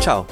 Ciao, 0.00 0.26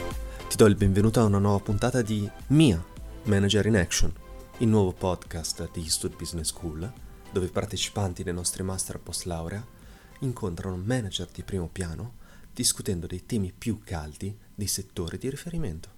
ti 0.48 0.56
do 0.56 0.64
il 0.64 0.74
benvenuto 0.74 1.20
a 1.20 1.24
una 1.24 1.36
nuova 1.36 1.62
puntata 1.62 2.00
di 2.00 2.26
Mia 2.46 2.82
Manager 3.24 3.66
in 3.66 3.76
Action, 3.76 4.10
il 4.58 4.68
nuovo 4.68 4.92
podcast 4.92 5.70
di 5.72 5.82
Eastwood 5.82 6.16
Business 6.16 6.46
School, 6.48 6.90
dove 7.30 7.44
i 7.44 7.50
partecipanti 7.50 8.22
dei 8.22 8.32
nostri 8.32 8.62
master 8.62 8.98
post 8.98 9.26
laurea 9.26 9.62
incontrano 10.20 10.78
manager 10.78 11.28
di 11.30 11.42
primo 11.42 11.68
piano 11.68 12.14
discutendo 12.50 13.06
dei 13.06 13.26
temi 13.26 13.52
più 13.52 13.78
caldi 13.84 14.34
dei 14.54 14.68
settori 14.68 15.18
di 15.18 15.28
riferimento. 15.28 15.90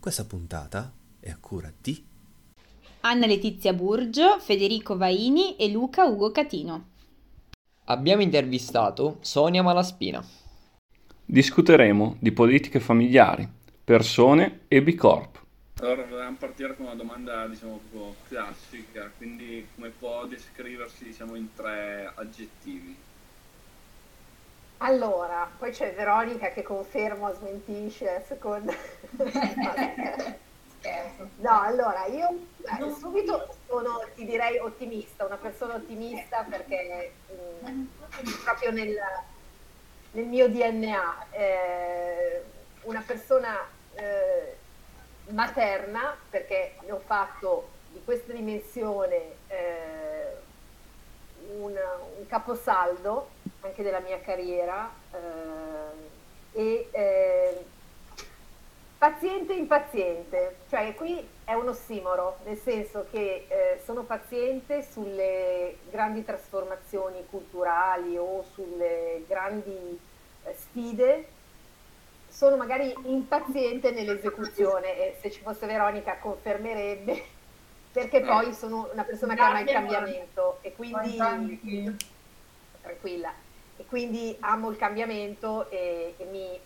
Questa 0.00 0.24
puntata 0.24 0.94
è 1.20 1.28
a 1.28 1.36
cura 1.36 1.70
di 1.78 2.02
Anna 3.08 3.26
Letizia 3.26 3.72
Burgio, 3.72 4.40
Federico 4.40 4.96
Vaini 4.96 5.54
e 5.54 5.70
Luca 5.70 6.06
Ugo 6.06 6.32
Catino. 6.32 6.88
Abbiamo 7.84 8.20
intervistato 8.20 9.18
Sonia 9.20 9.62
Malaspina. 9.62 10.20
Discuteremo 11.24 12.16
di 12.18 12.32
politiche 12.32 12.80
familiari, 12.80 13.48
persone 13.84 14.62
e 14.66 14.82
B 14.82 14.96
Corp. 14.96 15.40
Allora 15.82 16.02
volevamo 16.02 16.36
partire 16.36 16.74
con 16.74 16.86
una 16.86 16.96
domanda 16.96 17.46
diciamo 17.46 17.78
proprio 17.88 18.16
classica, 18.26 19.08
quindi 19.16 19.64
come 19.76 19.92
può 19.96 20.26
descriversi 20.26 21.04
diciamo 21.04 21.36
in 21.36 21.54
tre 21.54 22.10
aggettivi? 22.12 22.96
Allora, 24.78 25.48
poi 25.56 25.70
c'è 25.70 25.94
Veronica 25.94 26.50
che 26.50 26.64
conferma 26.64 27.28
o 27.28 27.34
smentisce 27.34 28.16
a 28.16 28.20
seconda. 28.20 28.74
no, 31.36 31.60
allora 31.60 32.06
io 32.06 32.28
eh, 32.62 32.94
subito 32.98 33.54
sono, 33.66 34.02
ti 34.14 34.24
direi 34.24 34.58
ottimista, 34.58 35.24
una 35.24 35.36
persona 35.36 35.74
ottimista 35.74 36.44
perché 36.48 37.12
mh, 37.60 37.70
mm, 37.70 37.84
proprio 38.44 38.70
nel, 38.72 38.96
nel, 40.12 40.26
mio 40.26 40.48
DNA, 40.48 41.26
eh, 41.30 42.42
una 42.82 43.02
persona 43.06 43.56
eh, 43.94 44.56
materna 45.28 46.16
perché 46.30 46.76
ne 46.82 46.92
ho 46.92 47.02
fatto 47.04 47.70
di 47.92 48.02
questa 48.04 48.32
dimensione 48.32 49.34
eh, 49.48 50.36
un, 51.58 51.74
un 52.18 52.26
caposaldo 52.26 53.30
anche 53.60 53.82
della 53.82 54.00
mia 54.00 54.20
carriera 54.20 54.90
eh, 55.12 56.58
e 56.58 56.88
eh, 56.90 57.64
paziente 58.98 59.52
impaziente, 59.52 60.56
cioè 60.68 60.94
qui 60.94 61.26
è 61.44 61.52
un 61.52 61.68
ossimoro, 61.68 62.38
nel 62.44 62.56
senso 62.56 63.06
che 63.10 63.46
eh, 63.48 63.80
sono 63.84 64.02
paziente 64.02 64.82
sulle 64.82 65.76
grandi 65.90 66.24
trasformazioni 66.24 67.24
culturali 67.28 68.16
o 68.16 68.44
sulle 68.52 69.24
grandi 69.26 69.98
eh, 70.44 70.54
sfide, 70.54 71.28
sono 72.28 72.56
magari 72.56 72.94
impaziente 73.04 73.90
nell'esecuzione 73.90 74.96
e 74.96 75.16
se 75.20 75.30
ci 75.30 75.40
fosse 75.40 75.66
Veronica 75.66 76.18
confermerebbe 76.18 77.34
perché 77.92 78.20
poi 78.20 78.52
sono 78.52 78.90
una 78.92 79.04
persona 79.04 79.34
che 79.34 79.40
ama 79.40 79.60
il 79.60 79.70
cambiamento 79.70 80.58
e 80.60 80.74
quindi 80.74 81.16
tranquilla. 82.82 83.32
E 83.78 83.84
quindi 83.86 84.36
amo 84.40 84.70
il 84.70 84.76
cambiamento 84.76 85.70
e, 85.70 86.14
e 86.18 86.24
mi 86.24 86.60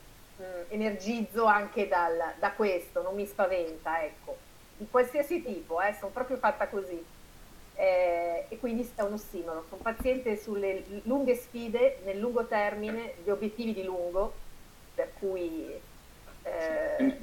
energizzo 0.68 1.44
anche 1.44 1.88
dal, 1.88 2.34
da 2.38 2.52
questo, 2.52 3.02
non 3.02 3.14
mi 3.14 3.26
spaventa, 3.26 4.02
ecco, 4.02 4.36
di 4.76 4.86
qualsiasi 4.90 5.42
tipo, 5.42 5.80
eh, 5.80 5.94
sono 5.98 6.10
proprio 6.10 6.36
fatta 6.36 6.68
così. 6.68 7.02
Eh, 7.74 8.44
e 8.48 8.58
quindi 8.58 8.90
è 8.94 9.02
un 9.02 9.14
ossimoro, 9.14 9.64
sono 9.68 9.80
paziente 9.80 10.36
sulle 10.36 10.84
lunghe 11.04 11.34
sfide, 11.34 12.00
nel 12.04 12.18
lungo 12.18 12.44
termine, 12.46 13.14
gli 13.24 13.30
obiettivi 13.30 13.72
di 13.72 13.84
lungo, 13.84 14.34
per 14.94 15.12
cui 15.18 15.80
eh, 16.42 17.18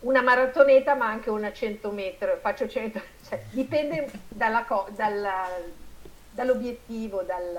una 0.00 0.22
maratoneta 0.22 0.94
ma 0.94 1.06
anche 1.08 1.30
una 1.30 1.52
100 1.52 1.90
metri, 1.90 2.30
faccio 2.40 2.68
100, 2.68 3.00
cioè, 3.28 3.42
dipende 3.50 4.10
dalla, 4.28 4.66
dalla, 4.94 5.46
dall'obiettivo, 6.30 7.22
dal, 7.22 7.58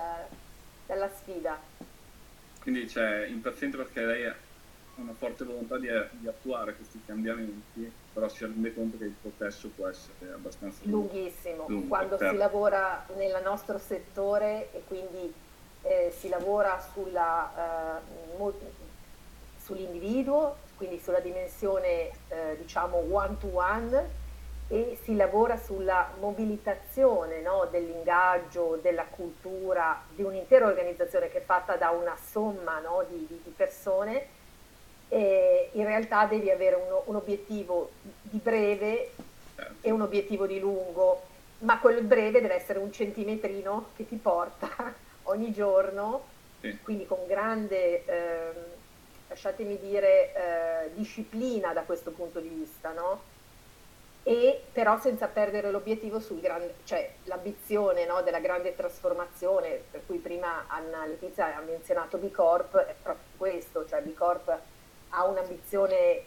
dalla 0.86 1.10
sfida. 1.10 1.60
Quindi 2.62 2.86
c'è 2.86 3.26
impaziente 3.28 3.78
perché 3.78 4.02
lei 4.02 4.26
ha 4.26 4.36
una 5.02 5.14
forte 5.14 5.44
volontà 5.44 5.78
di, 5.78 5.88
di, 6.12 6.28
attuare 6.28 6.76
questi 6.76 7.02
cambiamenti, 7.06 7.92
però 8.14 8.28
si 8.28 8.46
rende 8.46 8.74
conto 8.74 8.98
che 8.98 9.06
il 9.06 9.16
processo 9.22 9.70
può 9.76 9.88
essere 9.88 10.34
abbastanza 10.34 10.82
lunghissimo. 10.84 11.66
Lungo, 11.68 11.88
Quando 11.88 12.18
per... 12.18 12.32
si 12.32 12.38
lavora 12.38 13.06
nel 13.16 13.42
nostro 13.44 13.78
settore 13.78 14.72
e 14.72 14.84
quindi 14.88 15.34
eh, 15.84 16.14
si 16.18 16.30
lavora 16.30 16.80
sulla, 16.94 18.02
uh, 18.38 18.54
sull'individuo, 19.62 20.58
quindi 20.76 21.00
sulla 21.00 21.20
dimensione 21.20 22.10
eh, 22.30 22.56
diciamo 22.58 22.98
one 23.10 23.38
to 23.40 23.50
one 23.54 24.18
e 24.72 24.98
si 25.02 25.16
lavora 25.16 25.58
sulla 25.58 26.12
mobilitazione 26.20 27.42
no, 27.42 27.68
dell'ingaggio, 27.72 28.78
della 28.82 29.06
cultura 29.06 30.00
di 30.14 30.22
un'intera 30.22 30.68
organizzazione 30.68 31.28
che 31.30 31.40
è 31.40 31.42
fatta 31.42 31.76
da 31.76 31.90
una 31.90 32.16
somma 32.16 32.80
no, 32.80 33.04
di, 33.10 33.26
di, 33.28 33.54
persone, 33.56 34.28
e 35.10 35.70
in 35.74 35.86
realtà 35.86 36.26
devi 36.26 36.52
avere 36.52 36.76
un, 36.76 37.02
un, 37.06 37.16
obiettivo 37.16 37.92
di 38.22 38.38
breve 38.38 39.12
e 39.82 39.92
un 39.92 40.02
obiettivo 40.02 40.46
di 40.46 40.60
lungo, 40.60 41.24
ma 41.60 41.80
quello 41.80 42.02
breve 42.02 42.42
deve 42.42 42.54
essere 42.54 42.80
un 42.80 42.92
centimetrino 42.92 43.90
che 43.96 44.08
ti 44.08 44.16
porta 44.16 44.70
ogni 45.24 45.52
giorno, 45.52 46.24
quindi 46.84 47.08
con 47.08 47.26
grande, 47.26 48.06
eh, 48.06 48.52
lasciatemi 49.28 49.80
dire, 49.80 50.34
eh, 50.34 50.94
disciplina 50.94 51.74
da 51.74 51.82
questo 51.82 52.12
punto 52.12 52.40
di 52.40 52.50
vista, 52.50 52.92
no? 52.92 53.38
e 54.24 54.62
però 54.72 55.00
senza 55.00 55.28
perdere 55.28 55.72
l'obiettivo 55.72 56.20
sul 56.20 56.40
grande, 56.40 56.76
cioè 56.84 57.14
l'ambizione 57.24 58.06
no, 58.06 58.22
della 58.22 58.40
grande 58.40 58.76
trasformazione, 58.76 59.82
per 59.90 60.02
cui 60.06 60.18
prima 60.18 60.66
Anna 60.68 61.06
Letizia 61.06 61.56
ha 61.56 61.62
menzionato 61.62 62.18
B 62.18 62.30
Corp, 62.30 62.78
è 62.78 62.94
proprio 63.02 63.26
questo, 63.38 63.88
cioè 63.88 64.02
B 64.02 64.14
Corp 64.14 64.60
ha 65.10 65.26
un'ambizione 65.26 66.24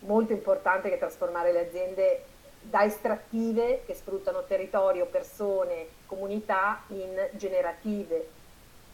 molto 0.00 0.32
importante 0.32 0.88
che 0.88 0.96
è 0.96 0.98
trasformare 0.98 1.52
le 1.52 1.66
aziende 1.66 2.24
da 2.60 2.84
estrattive 2.84 3.82
che 3.86 3.94
sfruttano 3.94 4.44
territorio, 4.46 5.06
persone, 5.06 5.86
comunità 6.06 6.82
in 6.88 7.28
generative, 7.32 8.28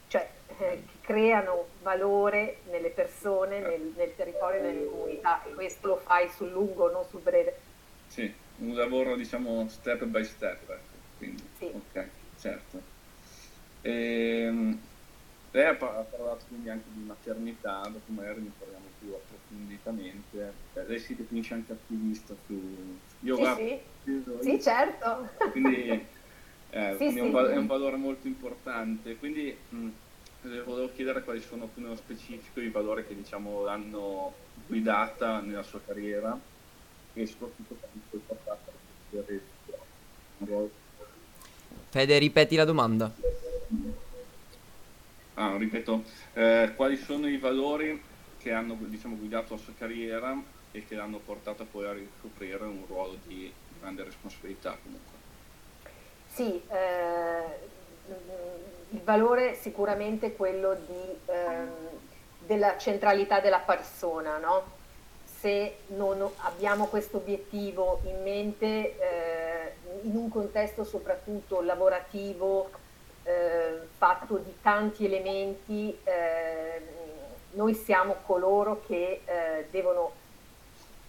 cioè 0.09 0.29
eh, 0.49 0.55
che 0.57 0.83
creano 1.03 1.67
valore 1.83 2.59
nelle 2.71 2.91
persone, 2.91 3.61
nel, 3.61 3.93
nel 3.95 4.15
territorio 4.17 4.61
e 4.61 4.63
nelle 4.63 4.87
comunità 4.87 5.43
e 5.45 5.53
questo 5.55 5.87
lo 5.89 5.97
fai 5.97 6.29
sul 6.29 6.51
lungo, 6.51 6.91
non 6.91 7.05
sul 7.09 7.21
breve 7.21 7.67
sì, 8.09 8.33
un 8.59 8.75
lavoro 8.75 9.15
diciamo 9.17 9.69
step 9.69 10.05
by 10.05 10.25
step, 10.25 10.69
ecco. 10.69 10.97
Quindi, 11.19 11.43
sì. 11.59 11.71
ok, 11.73 12.09
certo. 12.41 12.83
Ehm, 13.83 14.81
lei 15.59 15.67
ha, 15.67 15.75
parlato 15.75 16.45
quindi 16.47 16.71
anche 16.71 16.87
di 16.93 17.03
maternità, 17.05 17.81
dopo 17.83 18.13
magari 18.13 18.43
ne 18.43 18.53
parliamo 18.57 18.85
più 19.01 19.13
approfonditamente. 19.13 20.53
Cioè, 20.73 20.85
lei 20.87 20.99
si 21.01 21.17
definisce 21.17 21.55
anche 21.55 21.73
attivista 21.73 22.35
su... 22.47 22.99
Io 23.21 23.35
sì, 23.35 23.41
guardo, 23.41 23.61
sì. 23.61 23.81
sì, 24.41 24.63
certo. 24.63 25.29
Quindi, 25.51 25.89
eh, 26.71 26.91
sì, 26.93 26.97
quindi 26.97 27.19
è, 27.19 27.23
un, 27.23 27.35
è, 27.35 27.57
un, 27.57 27.67
valore 27.67 27.97
molto 27.97 28.29
importante. 28.29 29.17
Quindi 29.17 29.57
mh, 29.69 29.89
le 30.43 30.63
volevo 30.63 30.93
chiedere 30.95 31.25
quali 31.25 31.41
sono 31.41 31.67
più 31.67 31.83
nello 31.83 31.97
specifico 31.97 32.61
i 32.61 32.71
valori 32.71 33.05
che 33.05 33.17
diciamo 33.17 33.65
l'hanno 33.65 34.33
guidata 34.67 35.41
nella 35.41 35.65
sua 35.65 35.81
carriera 35.85 36.39
e 37.15 37.27
soprattutto 37.27 37.75
quando 37.81 38.25
portata 38.27 38.77
Fede, 41.91 42.19
ripeti 42.19 42.55
la 42.55 42.65
domanda. 42.65 43.13
Ah, 45.41 45.57
ripeto, 45.57 46.03
eh, 46.33 46.73
quali 46.75 46.97
sono 46.97 47.29
i 47.29 47.39
valori 47.39 48.03
che 48.39 48.51
hanno 48.51 48.77
diciamo, 48.77 49.15
guidato 49.15 49.55
la 49.55 49.61
sua 49.61 49.73
carriera 49.79 50.37
e 50.73 50.85
che 50.85 50.97
l'hanno 50.97 51.19
portata 51.19 51.65
poi 51.65 51.87
a 51.87 51.93
ricoprire 51.93 52.65
un 52.65 52.83
ruolo 52.89 53.19
di 53.25 53.53
grande 53.79 54.03
responsabilità 54.03 54.77
comunque? 54.83 55.17
Sì, 56.27 56.61
eh, 56.69 57.45
il 58.91 59.01
valore 59.05 59.55
sicuramente 59.55 60.35
quello 60.35 60.75
di, 60.75 61.33
eh, 61.33 61.67
della 62.45 62.77
centralità 62.77 63.39
della 63.39 63.61
persona, 63.61 64.39
no? 64.39 64.77
se 65.25 65.77
non 65.89 66.29
abbiamo 66.39 66.87
questo 66.87 67.19
obiettivo 67.19 68.01
in 68.07 68.25
mente 68.25 68.67
eh, 68.99 69.73
in 70.03 70.17
un 70.17 70.29
contesto 70.29 70.83
soprattutto 70.83 71.61
lavorativo 71.61 72.71
eh, 73.23 73.88
fatto 73.99 74.37
di 74.37 74.55
tanti 74.63 75.05
elementi, 75.05 75.99
eh, 76.05 76.81
noi 77.53 77.75
siamo 77.75 78.19
coloro 78.25 78.81
che 78.87 79.23
eh, 79.25 79.67
devono 79.71 80.13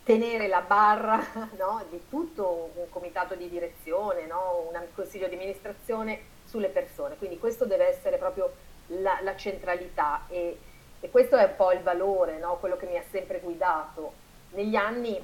tenere 0.03 0.47
la 0.47 0.61
barra 0.61 1.23
no, 1.55 1.85
di 1.89 2.01
tutto 2.09 2.71
un 2.73 2.89
comitato 2.89 3.35
di 3.35 3.47
direzione, 3.47 4.25
no, 4.25 4.67
un 4.67 4.87
consiglio 4.95 5.27
di 5.27 5.35
amministrazione 5.35 6.37
sulle 6.45 6.69
persone. 6.69 7.15
Quindi 7.17 7.37
questo 7.37 7.65
deve 7.65 7.87
essere 7.87 8.17
proprio 8.17 8.51
la, 8.87 9.19
la 9.21 9.35
centralità 9.35 10.25
e, 10.27 10.57
e, 10.99 11.09
questo 11.11 11.37
è 11.37 11.43
un 11.43 11.55
po' 11.55 11.71
il 11.71 11.81
valore, 11.81 12.39
no? 12.39 12.57
quello 12.57 12.75
che 12.75 12.87
mi 12.87 12.97
ha 12.97 13.03
sempre 13.11 13.39
guidato. 13.39 14.13
Negli 14.53 14.75
anni 14.75 15.23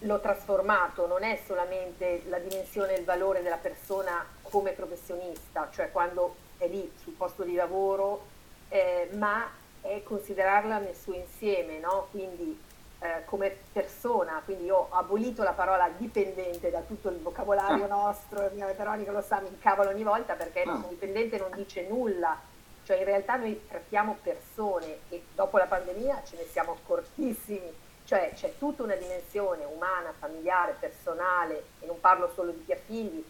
l'ho 0.00 0.20
trasformato, 0.20 1.06
non 1.06 1.22
è 1.22 1.40
solamente 1.46 2.22
la 2.28 2.38
dimensione 2.38 2.94
e 2.94 2.98
il 2.98 3.04
valore 3.04 3.42
della 3.42 3.56
persona 3.56 4.22
come 4.42 4.72
professionista, 4.72 5.68
cioè 5.72 5.90
quando 5.90 6.48
è 6.60 6.68
lì 6.68 6.92
sul 7.02 7.14
posto 7.14 7.42
di 7.42 7.54
lavoro, 7.54 8.26
eh, 8.68 9.08
ma 9.14 9.48
è 9.80 10.02
considerarla 10.02 10.78
nel 10.78 10.94
suo 10.94 11.14
insieme, 11.14 11.78
no? 11.78 12.08
quindi 12.10 12.58
eh, 13.00 13.24
come 13.24 13.56
persona, 13.72 14.42
quindi 14.44 14.64
io 14.64 14.76
ho 14.76 14.88
abolito 14.90 15.42
la 15.42 15.52
parola 15.52 15.88
dipendente 15.96 16.70
da 16.70 16.80
tutto 16.80 17.08
il 17.08 17.18
vocabolario 17.18 17.84
ah. 17.84 17.88
nostro, 17.88 18.50
Veronica 18.50 19.10
lo 19.10 19.22
sa, 19.22 19.40
mi 19.40 19.48
incavolo 19.48 19.88
ogni 19.88 20.02
volta 20.02 20.34
perché 20.34 20.62
ah. 20.62 20.84
dipendente 20.86 21.38
non 21.38 21.50
dice 21.54 21.86
nulla, 21.88 22.38
cioè 22.84 22.98
in 22.98 23.04
realtà 23.04 23.36
noi 23.36 23.58
trattiamo 23.66 24.18
persone 24.22 24.98
e 25.08 25.22
dopo 25.34 25.56
la 25.56 25.64
pandemia 25.64 26.22
ce 26.24 26.36
ne 26.36 26.44
siamo 26.44 26.72
accortissimi, 26.72 27.74
cioè 28.04 28.32
c'è 28.34 28.52
tutta 28.58 28.82
una 28.82 28.96
dimensione 28.96 29.64
umana, 29.64 30.12
familiare, 30.18 30.76
personale, 30.78 31.64
e 31.80 31.86
non 31.86 32.00
parlo 32.00 32.30
solo 32.34 32.50
di 32.50 32.64
chi 32.66 32.72
ha 32.72 32.78
figli, 32.84 33.24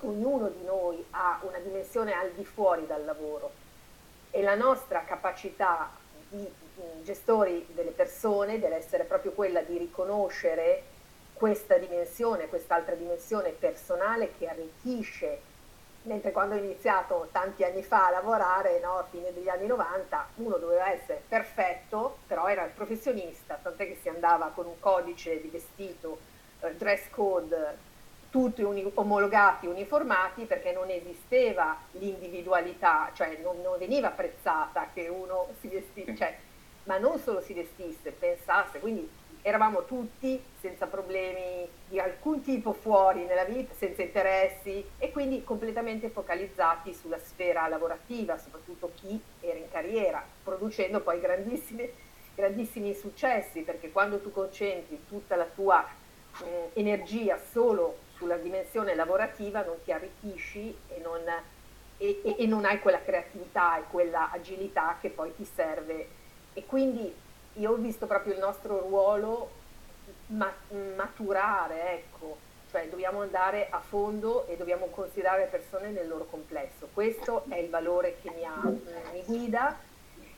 ognuno 0.00 0.48
di 0.48 0.64
noi 0.64 1.04
ha 1.10 1.40
una 1.42 1.58
dimensione 1.58 2.12
al 2.12 2.30
di 2.32 2.44
fuori 2.44 2.86
dal 2.86 3.04
lavoro 3.04 3.50
e 4.30 4.42
la 4.42 4.54
nostra 4.54 5.04
capacità 5.04 5.90
di 6.28 6.46
gestori 7.02 7.66
delle 7.70 7.90
persone 7.90 8.58
deve 8.58 8.76
essere 8.76 9.04
proprio 9.04 9.32
quella 9.32 9.62
di 9.62 9.78
riconoscere 9.78 10.82
questa 11.32 11.78
dimensione, 11.78 12.48
quest'altra 12.48 12.94
dimensione 12.94 13.50
personale 13.50 14.32
che 14.36 14.48
arricchisce. 14.48 15.40
Mentre 16.02 16.32
quando 16.32 16.54
ho 16.54 16.58
iniziato 16.58 17.28
tanti 17.32 17.64
anni 17.64 17.82
fa 17.82 18.06
a 18.06 18.10
lavorare, 18.10 18.80
no, 18.80 18.98
a 18.98 19.06
fine 19.08 19.32
degli 19.32 19.48
anni 19.48 19.66
90, 19.66 20.28
uno 20.36 20.56
doveva 20.56 20.90
essere 20.90 21.22
perfetto, 21.28 22.18
però 22.26 22.46
era 22.46 22.64
il 22.64 22.70
professionista, 22.70 23.58
tant'è 23.60 23.86
che 23.86 23.98
si 24.00 24.08
andava 24.08 24.50
con 24.54 24.66
un 24.66 24.78
codice 24.80 25.40
di 25.40 25.48
vestito, 25.48 26.18
eh, 26.60 26.74
dress 26.74 27.08
code, 27.10 27.76
tutti 28.30 28.62
uni- 28.62 28.90
omologati, 28.94 29.66
uniformati, 29.66 30.44
perché 30.44 30.72
non 30.72 30.90
esisteva 30.90 31.76
l'individualità, 31.92 33.10
cioè 33.14 33.38
non, 33.42 33.60
non 33.62 33.78
veniva 33.78 34.08
apprezzata 34.08 34.88
che 34.92 35.08
uno 35.08 35.48
si 35.60 35.68
vestisse, 35.68 36.16
cioè 36.16 36.36
ma 36.84 36.98
non 36.98 37.18
solo 37.18 37.40
si 37.42 37.52
vestisse, 37.52 38.12
pensasse, 38.12 38.78
quindi 38.80 39.08
eravamo 39.42 39.84
tutti 39.84 40.42
senza 40.60 40.86
problemi 40.86 41.68
di 41.86 42.00
alcun 42.00 42.42
tipo 42.42 42.72
fuori 42.72 43.24
nella 43.24 43.44
vita, 43.44 43.74
senza 43.74 44.02
interessi 44.02 44.84
e 44.98 45.10
quindi 45.10 45.44
completamente 45.44 46.08
focalizzati 46.08 46.92
sulla 46.94 47.18
sfera 47.18 47.68
lavorativa, 47.68 48.38
soprattutto 48.38 48.90
chi 48.94 49.20
era 49.40 49.58
in 49.58 49.70
carriera, 49.70 50.24
producendo 50.42 51.00
poi 51.00 51.20
grandissimi 51.20 52.94
successi, 52.94 53.60
perché 53.60 53.90
quando 53.92 54.20
tu 54.20 54.32
concentri 54.32 55.04
tutta 55.08 55.36
la 55.36 55.46
tua 55.46 55.86
eh, 56.42 56.70
energia 56.74 57.38
solo 57.38 58.06
sulla 58.18 58.36
dimensione 58.36 58.94
lavorativa 58.94 59.64
non 59.64 59.76
ti 59.84 59.92
arricchisci 59.92 60.76
e 60.88 61.00
non, 61.00 61.22
e, 61.96 62.20
e, 62.22 62.36
e 62.38 62.46
non 62.46 62.64
hai 62.64 62.80
quella 62.80 63.00
creatività 63.00 63.78
e 63.78 63.84
quella 63.90 64.30
agilità 64.30 64.98
che 65.00 65.08
poi 65.08 65.34
ti 65.34 65.44
serve 65.44 66.08
e 66.52 66.66
quindi 66.66 67.14
io 67.54 67.70
ho 67.70 67.76
visto 67.76 68.06
proprio 68.06 68.34
il 68.34 68.40
nostro 68.40 68.80
ruolo 68.80 69.50
ma- 70.28 70.52
maturare, 70.96 71.92
ecco, 71.92 72.36
cioè 72.70 72.88
dobbiamo 72.88 73.22
andare 73.22 73.68
a 73.70 73.80
fondo 73.80 74.46
e 74.46 74.56
dobbiamo 74.56 74.86
considerare 74.86 75.42
le 75.42 75.48
persone 75.48 75.90
nel 75.90 76.08
loro 76.08 76.26
complesso. 76.26 76.88
Questo 76.92 77.44
è 77.48 77.56
il 77.56 77.70
valore 77.70 78.16
che 78.20 78.30
mi, 78.30 78.44
ha, 78.44 78.60
mi 78.64 79.22
guida 79.24 79.78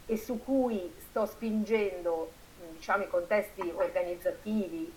e 0.06 0.16
su 0.16 0.42
cui 0.42 0.94
sto 0.98 1.26
spingendo 1.26 2.30
diciamo, 2.72 3.04
i 3.04 3.08
contesti 3.08 3.72
organizzativi 3.74 4.92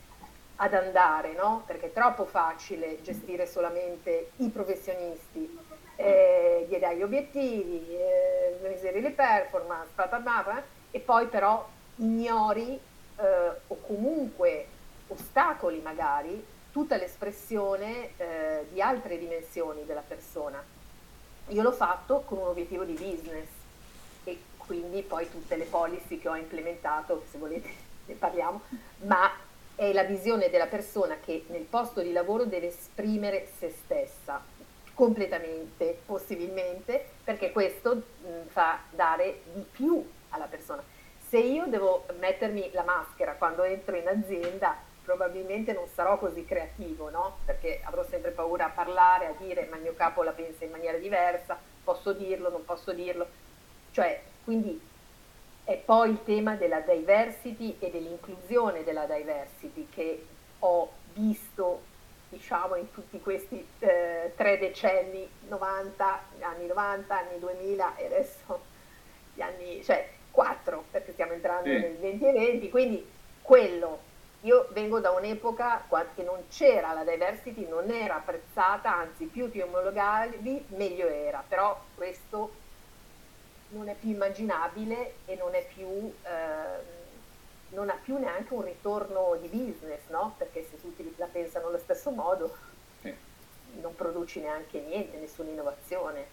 ad 0.64 0.74
andare, 0.74 1.34
no? 1.34 1.64
perché 1.66 1.88
è 1.88 1.94
troppo 1.94 2.24
facile 2.26 3.02
gestire 3.02 3.46
solamente 3.46 4.32
i 4.38 4.48
professionisti, 4.48 5.60
eh, 5.98 6.66
gli 6.70 6.78
dai 6.78 6.98
gli 6.98 7.04
obiettivi, 7.04 7.86
eh, 7.90 8.60
miseri 8.62 9.02
le 9.02 9.12
performance, 9.12 9.90
bla, 9.94 10.64
e 10.90 11.00
poi 11.00 11.28
però 11.28 11.68
ignori 11.98 12.80
eh, 13.18 13.52
o 13.68 13.78
comunque 13.86 14.68
ostacoli 15.08 15.82
magari 15.82 16.44
tutta 16.72 16.96
l'espressione 16.96 18.12
eh, 18.16 18.66
di 18.72 18.82
altre 18.82 19.18
dimensioni 19.18 19.86
della 19.86 20.04
persona. 20.08 20.64
Io 21.50 21.62
l'ho 21.62 21.74
fatto 21.74 22.22
con 22.26 22.38
un 22.38 22.48
obiettivo 22.48 22.86
di 22.86 22.94
business 22.94 23.50
e 24.24 24.40
quindi 24.56 25.02
poi 25.02 25.30
tutte 25.30 25.58
le 25.58 25.66
policy 25.66 26.20
che 26.20 26.30
ho 26.30 26.38
implementato, 26.38 27.26
se 27.30 27.38
volete 27.38 27.70
ne 28.06 28.14
parliamo, 28.16 28.62
ma 29.00 29.30
è 29.76 29.92
la 29.92 30.04
visione 30.04 30.50
della 30.50 30.68
persona 30.68 31.18
che 31.20 31.46
nel 31.48 31.64
posto 31.64 32.02
di 32.02 32.12
lavoro 32.12 32.46
deve 32.46 32.68
esprimere 32.68 33.48
se 33.58 33.70
stessa 33.70 34.42
completamente, 34.94 36.00
possibilmente, 36.06 37.04
perché 37.24 37.52
questo 37.52 37.96
mh, 37.96 38.48
fa 38.48 38.80
dare 38.92 39.42
di 39.54 39.66
più 39.70 40.08
alla 40.30 40.46
persona. 40.46 40.84
Se 41.28 41.40
io 41.40 41.66
devo 41.66 42.06
mettermi 42.20 42.70
la 42.74 42.84
maschera 42.84 43.34
quando 43.34 43.64
entro 43.64 43.96
in 43.96 44.08
azienda, 44.08 44.78
probabilmente 45.04 45.74
non 45.74 45.88
sarò 45.94 46.20
così 46.20 46.46
creativo, 46.46 47.10
no? 47.10 47.38
Perché 47.44 47.82
avrò 47.84 48.06
sempre 48.06 48.32
paura 48.32 48.66
a 48.66 48.70
parlare, 48.70 49.26
a 49.26 49.34
dire, 49.38 49.66
ma 49.70 49.78
il 49.78 49.82
mio 49.82 49.96
capo 49.96 50.22
la 50.22 50.32
pensa 50.32 50.64
in 50.64 50.72
maniera 50.72 50.98
diversa, 50.98 51.58
posso 51.84 52.14
dirlo, 52.14 52.50
non 52.50 52.64
posso 52.64 52.94
dirlo. 52.94 53.28
Cioè, 53.92 54.22
quindi 54.44 54.80
è 55.64 55.78
poi 55.78 56.10
il 56.10 56.24
tema 56.24 56.56
della 56.56 56.82
diversity 56.82 57.78
e 57.80 57.90
dell'inclusione 57.90 58.84
della 58.84 59.06
diversity 59.06 59.88
che 59.90 60.26
ho 60.60 60.92
visto 61.14 61.92
diciamo 62.30 62.76
in 62.76 62.92
tutti 62.92 63.22
questi 63.22 63.66
eh, 63.80 64.34
tre 64.36 64.58
decenni 64.58 65.30
90, 65.48 66.24
anni 66.40 66.68
90, 66.68 67.18
anni 67.18 67.40
2000 67.40 67.96
e 67.98 68.06
adesso 68.06 68.62
gli 69.34 69.42
anni, 69.42 69.84
cioè 69.84 70.10
4 70.32 70.86
perché 70.92 71.14
stiamo 71.14 71.34
entrando 71.34 71.70
sì. 71.70 71.80
nel 71.80 71.96
2020, 71.96 72.70
quindi 72.70 73.08
quello. 73.42 74.12
Io 74.42 74.68
vengo 74.72 75.00
da 75.00 75.12
un'epoca 75.12 75.86
che 76.16 76.24
non 76.24 76.48
c'era 76.50 76.92
la 76.92 77.06
diversity, 77.06 77.66
non 77.66 77.90
era 77.90 78.16
apprezzata, 78.16 78.94
anzi 78.94 79.26
più 79.26 79.50
ti 79.50 79.62
omologavi 79.62 80.66
meglio 80.70 81.08
era, 81.08 81.42
però 81.48 81.80
questo 81.96 82.52
non 83.74 83.90
è 83.90 83.96
più 83.96 84.10
immaginabile 84.10 85.16
e 85.26 85.36
non 85.36 85.54
è 85.54 85.68
più... 85.74 86.14
Eh, 86.24 87.02
non 87.74 87.90
ha 87.90 87.98
più 88.02 88.18
neanche 88.18 88.54
un 88.54 88.64
ritorno 88.64 89.38
di 89.42 89.48
business, 89.48 90.02
no? 90.10 90.36
Perché 90.38 90.66
se 90.70 90.80
tutti 90.80 91.14
la 91.18 91.26
pensano 91.26 91.68
allo 91.68 91.80
stesso 91.80 92.12
modo, 92.12 92.56
sì. 93.02 93.14
non 93.82 93.96
produci 93.96 94.40
neanche 94.40 94.80
niente, 94.80 95.18
nessuna 95.18 95.50
innovazione. 95.50 96.26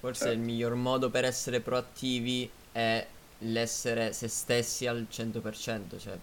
Forse 0.00 0.24
certo. 0.24 0.38
il 0.38 0.40
miglior 0.40 0.74
modo 0.74 1.10
per 1.10 1.24
essere 1.24 1.60
proattivi 1.60 2.50
è 2.72 3.06
l'essere 3.38 4.12
se 4.12 4.28
stessi 4.28 4.86
al 4.86 5.06
100%, 5.10 5.98
cioè 5.98 6.16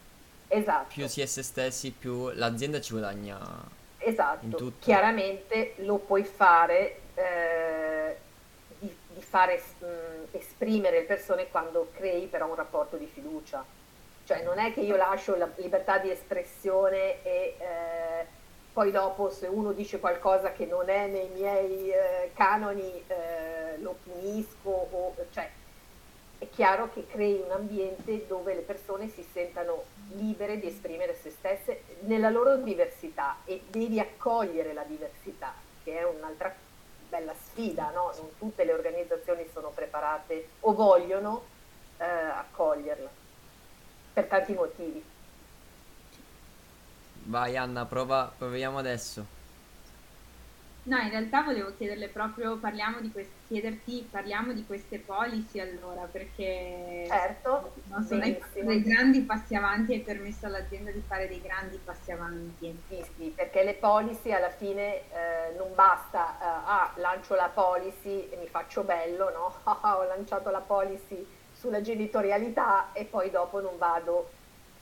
esatto. 0.47 0.87
più 0.93 1.07
si 1.07 1.21
è 1.21 1.25
se 1.25 1.43
stessi, 1.43 1.91
più 1.91 2.29
l'azienda 2.31 2.81
ci 2.81 2.91
guadagna. 2.93 3.75
Esatto, 3.99 4.73
chiaramente 4.79 5.73
lo 5.77 5.97
puoi 5.97 6.23
fare, 6.23 7.01
eh, 7.13 7.86
fare 9.29 9.61
mh, 9.79 9.85
mm, 9.85 10.23
esprimere 10.31 10.99
le 10.99 11.05
persone 11.05 11.49
quando 11.49 11.89
crei 11.93 12.27
però 12.27 12.47
un 12.47 12.55
rapporto 12.55 12.97
di 12.97 13.05
fiducia. 13.05 13.63
Cioè 14.25 14.43
non 14.43 14.59
è 14.59 14.73
che 14.73 14.81
io 14.81 14.95
lascio 14.95 15.35
la 15.35 15.49
libertà 15.55 15.99
di 15.99 16.09
espressione 16.09 17.23
e 17.23 17.55
eh, 17.57 18.25
poi 18.73 18.91
dopo 18.91 19.29
se 19.29 19.47
uno 19.47 19.71
dice 19.71 19.99
qualcosa 19.99 20.51
che 20.51 20.65
non 20.65 20.89
è 20.89 21.07
nei 21.07 21.29
miei 21.29 21.89
eh, 21.89 22.31
canoni 22.33 23.03
eh, 23.07 23.77
lo 23.79 23.97
punisco 24.03 24.69
o 24.69 25.15
cioè 25.31 25.49
è 26.39 26.47
chiaro 26.49 26.89
che 26.93 27.07
crei 27.07 27.41
un 27.43 27.51
ambiente 27.51 28.27
dove 28.27 28.53
le 28.53 28.61
persone 28.61 29.09
si 29.09 29.25
sentano 29.33 29.85
libere 30.15 30.59
di 30.59 30.67
esprimere 30.67 31.17
se 31.21 31.31
stesse 31.31 31.81
nella 32.01 32.29
loro 32.29 32.57
diversità 32.57 33.37
e 33.45 33.61
devi 33.67 33.99
accogliere 33.99 34.73
la 34.73 34.83
diversità, 34.83 35.53
che 35.83 35.97
è 35.97 36.05
un'altra 36.05 36.53
bella 37.09 37.33
sfida, 37.33 37.91
no? 37.91 38.13
Non 38.17 38.37
tutte 38.37 38.63
le 38.63 38.73
organizzazioni 38.73 39.47
sono 39.51 39.69
preparate 39.69 40.49
o 40.61 40.73
vogliono 40.73 41.45
eh, 41.97 42.05
accoglierla, 42.05 43.09
per 44.13 44.25
tanti 44.25 44.53
motivi. 44.53 45.03
Vai 47.23 47.57
Anna, 47.57 47.85
prova, 47.85 48.31
proviamo 48.37 48.77
adesso. 48.77 49.36
No, 50.87 50.97
in 50.99 51.09
realtà 51.09 51.41
volevo 51.41 51.73
chiederle 51.75 52.07
proprio, 52.07 52.55
parliamo 52.57 53.01
di 53.01 53.11
quest- 53.11 53.29
chiederti, 53.45 54.07
parliamo 54.09 54.53
di 54.53 54.65
queste 54.65 54.99
policy 54.99 55.59
allora, 55.59 56.07
perché 56.09 57.03
certo, 57.07 57.73
non 57.87 58.05
so, 58.05 58.15
hai 58.15 58.35
fatto 58.35 58.63
dei 58.63 58.81
grandi 58.83 59.21
passi 59.23 59.53
avanti, 59.55 59.91
hai 59.91 59.99
permesso 59.99 60.45
all'azienda 60.45 60.91
di 60.91 61.03
fare 61.05 61.27
dei 61.27 61.41
grandi 61.41 61.77
passi 61.83 62.11
avanti. 62.11 62.81
Sì, 62.87 63.05
sì, 63.17 63.33
perché 63.35 63.63
le 63.63 63.73
policy 63.73 64.31
alla 64.31 64.49
fine 64.49 65.09
eh, 65.11 65.55
non 65.57 65.75
basta, 65.75 66.37
eh, 66.39 66.45
ah, 66.45 66.93
lancio 66.95 67.35
la 67.35 67.51
policy 67.53 68.29
e 68.29 68.37
mi 68.37 68.47
faccio 68.47 68.83
bello, 68.83 69.29
no? 69.29 69.55
Ho 69.93 70.03
lanciato 70.03 70.49
la 70.51 70.61
policy 70.61 71.27
sulla 71.51 71.81
genitorialità 71.81 72.93
e 72.93 73.03
poi 73.03 73.29
dopo 73.29 73.59
non 73.59 73.77
vado 73.77 74.29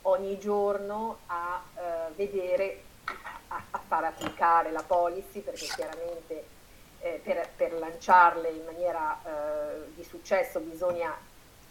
ogni 0.02 0.38
giorno 0.38 1.18
a 1.26 1.60
eh, 1.74 2.12
vedere 2.14 2.85
a, 3.56 3.62
a, 3.70 3.80
far 3.86 4.04
applicare 4.04 4.70
la 4.70 4.82
policy 4.82 5.40
perché 5.40 5.66
chiaramente 5.66 6.44
eh, 7.00 7.20
per, 7.22 7.48
per, 7.56 7.72
lanciarle 7.72 8.48
in 8.50 8.64
maniera 8.64 9.18
eh, 9.24 9.94
di 9.94 10.04
successo 10.04 10.60
bisogna 10.60 11.14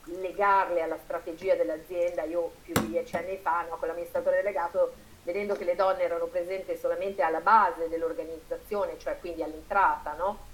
legarle 0.06 0.82
alla 0.82 0.98
strategia 1.04 1.56
dell'azienda. 1.56 2.24
Io 2.24 2.52
più 2.64 2.74
di 2.74 2.90
dieci 2.90 3.16
anni 3.16 3.38
fa 3.38 3.66
no, 3.70 3.78
con 3.78 3.88
l'amministratore 3.88 4.38
delegato, 4.38 4.94
vedendo 5.24 5.56
che 5.56 5.64
le 5.64 5.76
donne 5.76 6.04
erano 6.04 6.26
presenti 6.26 6.76
solamente 6.78 7.22
alla 7.22 7.42
base 7.42 7.90
dell'organizzazione, 7.90 8.98
cioè 9.00 9.18
quindi 9.20 9.44
all'entrata, 9.44 10.14
no? 10.14 10.54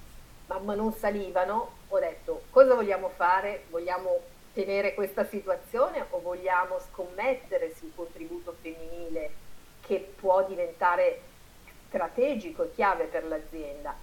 ma, 0.51 0.59
ma 0.59 0.75
non 0.75 0.93
salivano, 0.93 1.71
ho 1.87 1.99
detto 1.99 2.43
cosa 2.49 2.73
vogliamo 2.73 3.09
fare? 3.09 3.65
Vogliamo 3.69 4.19
tenere 4.53 4.93
questa 4.93 5.25
situazione 5.25 6.05
o 6.09 6.19
vogliamo 6.19 6.79
scommettere 6.79 7.73
sul 7.73 7.91
contributo 7.95 8.55
femminile 8.61 9.40
che 9.91 9.99
può 9.99 10.45
diventare 10.45 11.19
strategico 11.89 12.63
e 12.63 12.71
chiave 12.73 13.07
per 13.07 13.25
l'azienda? 13.25 13.93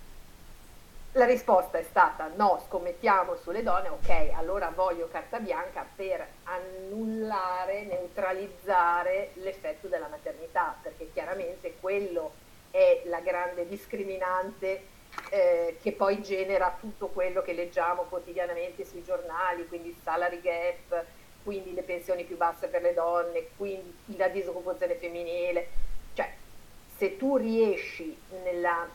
La 1.13 1.25
risposta 1.25 1.79
è 1.79 1.83
stata 1.83 2.31
no, 2.37 2.63
scommettiamo 2.67 3.37
sulle 3.37 3.63
donne, 3.63 3.89
ok, 3.89 4.33
allora 4.35 4.71
voglio 4.75 5.09
carta 5.09 5.41
bianca 5.41 5.87
per 5.97 6.27
annullare, 6.45 7.85
neutralizzare 7.85 9.31
l'effetto 9.37 9.89
della 9.89 10.09
maternità, 10.09 10.77
perché 10.83 11.11
chiaramente 11.11 11.77
quello 11.81 12.33
è 12.71 13.01
la 13.07 13.21
grande 13.21 13.67
discriminante 13.67 14.83
eh, 15.31 15.79
che 15.81 15.93
poi 15.93 16.21
genera 16.21 16.77
tutto 16.79 17.07
quello 17.07 17.41
che 17.41 17.55
leggiamo 17.55 18.03
quotidianamente 18.03 18.85
sui 18.85 19.03
giornali, 19.03 19.67
quindi 19.67 19.99
salary 20.03 20.43
gap, 20.43 21.03
quindi 21.49 21.73
le 21.73 21.81
pensioni 21.81 22.25
più 22.25 22.37
basse 22.37 22.67
per 22.67 22.83
le 22.83 22.93
donne, 22.93 23.49
quindi 23.57 24.19
la 24.19 24.29
disoccupazione 24.29 24.97
femminile. 24.97 25.69
Cioè, 26.13 26.31
se 26.95 27.17
tu 27.17 27.39
riesci 27.39 28.15
nella, 28.45 28.87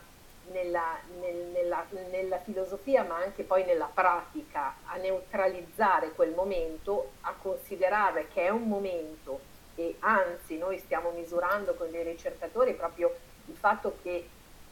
nella, 0.52 1.00
nel, 1.18 1.34
nella, 1.52 1.84
nella 2.12 2.38
filosofia, 2.38 3.02
ma 3.02 3.16
anche 3.16 3.42
poi 3.42 3.64
nella 3.64 3.90
pratica, 3.92 4.76
a 4.84 4.96
neutralizzare 4.98 6.12
quel 6.12 6.32
momento, 6.32 7.14
a 7.22 7.34
considerare 7.36 8.28
che 8.28 8.42
è 8.42 8.50
un 8.50 8.68
momento 8.68 9.40
e 9.74 9.96
anzi 9.98 10.56
noi 10.56 10.78
stiamo 10.78 11.10
misurando 11.10 11.74
con 11.74 11.90
dei 11.90 12.04
ricercatori 12.04 12.74
proprio 12.74 13.12
il 13.46 13.56
fatto 13.56 13.96
che 14.00 14.28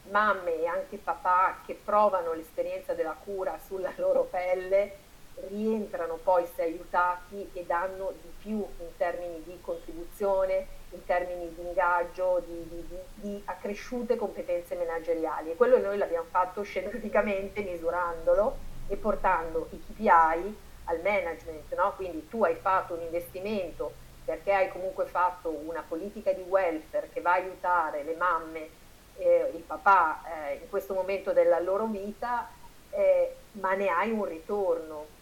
mamme 0.09 0.61
e 0.61 0.67
anche 0.67 0.95
papà 0.95 1.59
che 1.65 1.77
provano 1.83 2.31
l'esperienza 2.31 2.93
della 2.93 3.17
cura 3.21 3.59
sulla 3.67 3.91
loro 3.97 4.23
pelle 4.23 5.11
rientrano 5.49 6.19
poi 6.23 6.45
se 6.55 6.63
aiutati 6.63 7.49
e 7.53 7.65
danno 7.65 8.13
di 8.21 8.31
più 8.37 8.57
in 8.57 8.97
termini 8.97 9.41
di 9.43 9.57
contribuzione, 9.61 10.67
in 10.91 11.03
termini 11.05 11.53
di 11.53 11.61
ingaggio, 11.61 12.41
di, 12.45 12.67
di, 12.69 12.97
di, 13.15 13.41
accresciute 13.45 14.15
competenze 14.15 14.75
manageriali 14.75 15.51
e 15.51 15.55
quello 15.55 15.79
noi 15.79 15.97
l'abbiamo 15.97 16.27
fatto 16.29 16.61
scientificamente 16.61 17.61
misurandolo 17.61 18.71
e 18.87 18.95
portando 18.95 19.67
i 19.71 19.79
KPI 19.79 20.55
al 20.85 20.99
management, 21.01 21.73
no? 21.75 21.93
quindi 21.95 22.27
tu 22.27 22.43
hai 22.43 22.55
fatto 22.55 22.93
un 22.93 23.01
investimento 23.01 23.93
perché 24.25 24.53
hai 24.53 24.69
comunque 24.69 25.05
fatto 25.05 25.49
una 25.49 25.83
politica 25.85 26.31
di 26.31 26.41
welfare 26.41 27.09
che 27.11 27.21
va 27.21 27.31
a 27.31 27.35
aiutare 27.35 28.03
le 28.03 28.15
mamme 28.15 28.81
e 29.17 29.51
il 29.53 29.61
papà 29.61 30.21
eh, 30.25 30.55
in 30.55 30.69
questo 30.69 30.93
momento 30.93 31.33
della 31.33 31.59
loro 31.59 31.85
vita, 31.85 32.49
eh, 32.89 33.35
ma 33.53 33.73
ne 33.73 33.89
hai 33.89 34.11
un 34.11 34.25
ritorno 34.25 35.12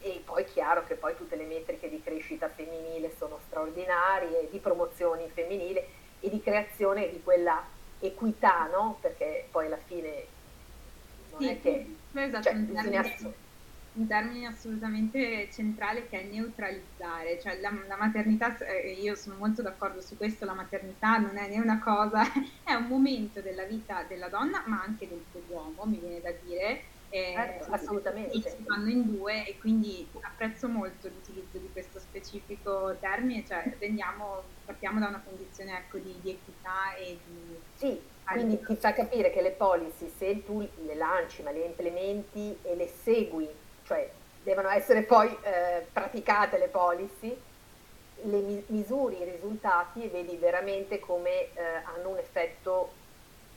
e 0.00 0.22
poi 0.24 0.42
è 0.42 0.46
chiaro 0.46 0.84
che 0.84 0.94
poi 0.94 1.16
tutte 1.16 1.36
le 1.36 1.44
metriche 1.44 1.88
di 1.88 2.02
crescita 2.02 2.48
femminile 2.48 3.14
sono 3.16 3.38
straordinarie, 3.46 4.48
di 4.50 4.58
promozione 4.58 5.28
femminile 5.28 5.86
e 6.20 6.30
di 6.30 6.40
creazione 6.40 7.10
di 7.10 7.20
quella 7.22 7.62
equità, 8.00 8.66
no? 8.66 8.98
Perché 9.00 9.46
poi 9.50 9.66
alla 9.66 9.78
fine 9.86 10.26
non 11.30 11.40
sì, 11.40 11.48
è 11.48 11.60
che... 11.60 11.96
Esatto, 12.14 12.42
cioè, 12.42 12.52
un, 12.54 12.72
termine, 12.72 13.16
un, 13.94 14.06
termine, 14.06 14.46
assolutamente 14.46 15.48
centrale 15.50 16.06
che 16.08 16.20
è 16.20 16.24
neutralizzare, 16.24 17.40
cioè 17.40 17.58
la, 17.60 17.72
la 17.88 17.96
maternità, 17.96 18.56
eh, 18.58 18.90
io 18.90 19.14
sono 19.14 19.36
molto 19.36 19.62
d'accordo 19.62 20.02
su 20.02 20.16
questo, 20.18 20.44
la 20.44 20.52
maternità 20.52 21.16
non 21.16 21.38
è 21.38 21.48
né 21.48 21.58
una 21.58 21.80
cosa, 21.80 22.22
è 22.64 22.74
un 22.74 22.86
momento 22.86 23.40
della 23.40 23.64
vita 23.64 24.04
della 24.06 24.28
donna 24.28 24.62
ma 24.66 24.82
anche 24.82 25.08
del, 25.08 25.24
dell'uomo, 25.32 25.84
mi 25.86 25.96
viene 25.98 26.20
da 26.20 26.32
dire, 26.44 26.82
eh, 27.12 27.60
assolutamente. 27.68 28.40
Si 28.40 28.64
fanno 28.66 28.88
in 28.88 29.14
due 29.14 29.46
e 29.46 29.58
quindi 29.58 30.08
apprezzo 30.22 30.66
molto 30.66 31.08
l'utilizzo 31.08 31.58
di 31.58 31.68
questo 31.70 31.98
specifico 31.98 32.96
termine, 33.00 33.44
cioè 33.46 33.70
vendiamo, 33.78 34.42
partiamo 34.64 34.98
da 34.98 35.08
una 35.08 35.22
condizione 35.22 35.76
ecco, 35.76 35.98
di, 35.98 36.14
di, 36.22 36.30
equità 36.30 36.94
e 36.96 37.18
di... 37.26 37.56
Sì, 37.74 38.00
quindi 38.24 38.58
ti 38.64 38.76
fa 38.76 38.94
capire 38.94 39.30
che 39.30 39.42
le 39.42 39.50
policy, 39.50 40.10
se 40.16 40.42
tu 40.42 40.66
le 40.84 40.94
lanci 40.94 41.42
ma 41.42 41.50
le 41.50 41.66
implementi 41.66 42.56
e 42.62 42.74
le 42.76 42.88
segui, 42.88 43.48
cioè 43.84 44.10
devono 44.42 44.70
essere 44.70 45.02
poi 45.02 45.28
eh, 45.42 45.86
praticate 45.92 46.56
le 46.56 46.68
policy, 46.68 47.36
le 48.22 48.40
mi- 48.40 48.64
misuri 48.68 49.20
i 49.20 49.24
risultati 49.24 50.02
e 50.02 50.08
vedi 50.08 50.36
veramente 50.38 50.98
come 50.98 51.52
eh, 51.52 51.62
hanno 51.84 52.08
un 52.08 52.16
effetto 52.16 53.00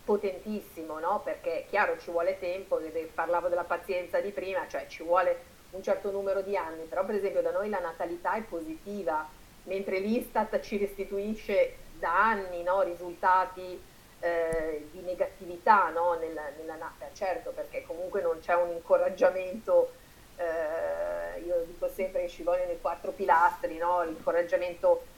potentissimo, 0.05 0.99
no? 0.99 1.21
perché 1.23 1.65
chiaro 1.67 1.97
ci 1.97 2.11
vuole 2.11 2.37
tempo, 2.39 2.79
parlavo 3.13 3.47
della 3.47 3.63
pazienza 3.63 4.21
di 4.21 4.29
prima, 4.29 4.67
cioè 4.67 4.85
ci 4.87 5.03
vuole 5.03 5.53
un 5.71 5.81
certo 5.81 6.11
numero 6.11 6.41
di 6.41 6.55
anni, 6.55 6.83
però 6.83 7.03
per 7.03 7.15
esempio 7.15 7.41
da 7.41 7.51
noi 7.51 7.69
la 7.69 7.79
natalità 7.79 8.35
è 8.35 8.41
positiva, 8.41 9.27
mentre 9.63 9.99
l'Istat 9.99 10.59
ci 10.59 10.77
restituisce 10.77 11.77
da 11.97 12.29
anni 12.29 12.61
no? 12.61 12.83
risultati 12.83 13.81
eh, 14.19 14.87
di 14.91 15.01
negatività 15.01 15.89
no? 15.89 16.13
nella, 16.13 16.49
nella 16.57 16.75
nata, 16.75 17.07
certo 17.13 17.49
perché 17.49 17.83
comunque 17.83 18.21
non 18.21 18.39
c'è 18.39 18.53
un 18.53 18.69
incoraggiamento, 18.69 19.91
eh, 20.37 21.39
io 21.41 21.63
dico 21.65 21.89
sempre 21.89 22.21
che 22.21 22.29
ci 22.29 22.43
vogliono 22.43 22.71
i 22.71 22.79
quattro 22.79 23.11
pilastri, 23.11 23.73
l'incoraggiamento 23.73 25.13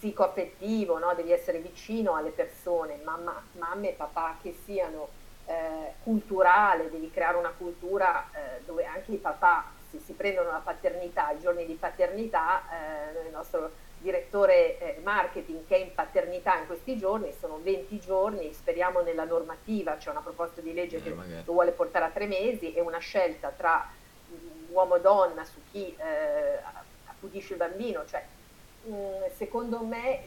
psicoaffettivo, 0.00 0.98
no? 0.98 1.12
devi 1.14 1.30
essere 1.30 1.58
vicino 1.58 2.14
alle 2.14 2.30
persone, 2.30 2.98
mamma, 3.04 3.40
mamme 3.52 3.90
e 3.90 3.92
papà 3.92 4.38
che 4.40 4.56
siano 4.64 5.08
eh, 5.44 5.92
culturale, 6.02 6.90
devi 6.90 7.10
creare 7.10 7.36
una 7.36 7.52
cultura 7.56 8.28
eh, 8.32 8.62
dove 8.64 8.86
anche 8.86 9.12
i 9.12 9.18
papà 9.18 9.70
si, 9.90 9.98
si, 9.98 10.14
prendono 10.14 10.50
la 10.50 10.62
paternità, 10.64 11.30
i 11.32 11.40
giorni 11.40 11.66
di 11.66 11.74
paternità, 11.74 12.62
eh, 12.70 13.26
il 13.26 13.30
nostro 13.30 13.70
direttore 13.98 14.78
eh, 14.78 15.00
marketing 15.02 15.66
che 15.66 15.76
è 15.76 15.78
in 15.80 15.92
paternità 15.94 16.56
in 16.58 16.66
questi 16.66 16.96
giorni, 16.96 17.34
sono 17.38 17.60
20 17.62 18.00
giorni, 18.00 18.54
speriamo 18.54 19.02
nella 19.02 19.24
normativa, 19.24 19.96
c'è 19.98 20.08
una 20.08 20.20
proposta 20.20 20.62
di 20.62 20.72
legge 20.72 21.02
che 21.02 21.10
magari. 21.10 21.42
lo 21.44 21.52
vuole 21.52 21.72
portare 21.72 22.06
a 22.06 22.10
tre 22.10 22.26
mesi 22.26 22.72
e 22.72 22.80
una 22.80 22.98
scelta 22.98 23.52
tra 23.54 23.86
uomo 24.70 24.96
e 24.96 25.00
donna 25.00 25.44
su 25.44 25.58
chi 25.70 25.94
eh, 25.98 26.58
accudisce 27.04 27.52
il 27.52 27.58
bambino, 27.58 28.06
cioè 28.06 28.24
Mm, 28.30 28.39
secondo 29.36 29.80
me 29.80 30.22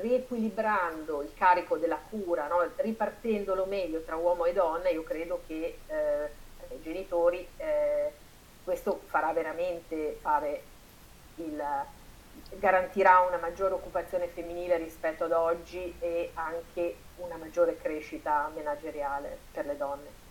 riequilibrando 0.00 1.22
il 1.22 1.32
carico 1.34 1.76
della 1.76 2.00
cura, 2.08 2.48
no? 2.48 2.68
ripartendolo 2.76 3.64
meglio 3.66 4.02
tra 4.02 4.16
uomo 4.16 4.44
e 4.46 4.52
donna, 4.52 4.88
io 4.88 5.02
credo 5.04 5.42
che 5.46 5.78
eh, 5.86 6.74
i 6.74 6.82
genitori 6.82 7.46
eh, 7.56 8.12
questo 8.64 9.02
farà 9.06 9.32
veramente 9.32 10.18
fare 10.20 10.62
il, 11.36 11.62
garantirà 12.58 13.20
una 13.20 13.38
maggiore 13.38 13.74
occupazione 13.74 14.26
femminile 14.26 14.76
rispetto 14.76 15.24
ad 15.24 15.32
oggi 15.32 15.94
e 15.98 16.30
anche 16.34 16.96
una 17.16 17.36
maggiore 17.36 17.76
crescita 17.76 18.50
manageriale 18.54 19.38
per 19.52 19.66
le 19.66 19.76
donne. 19.76 20.21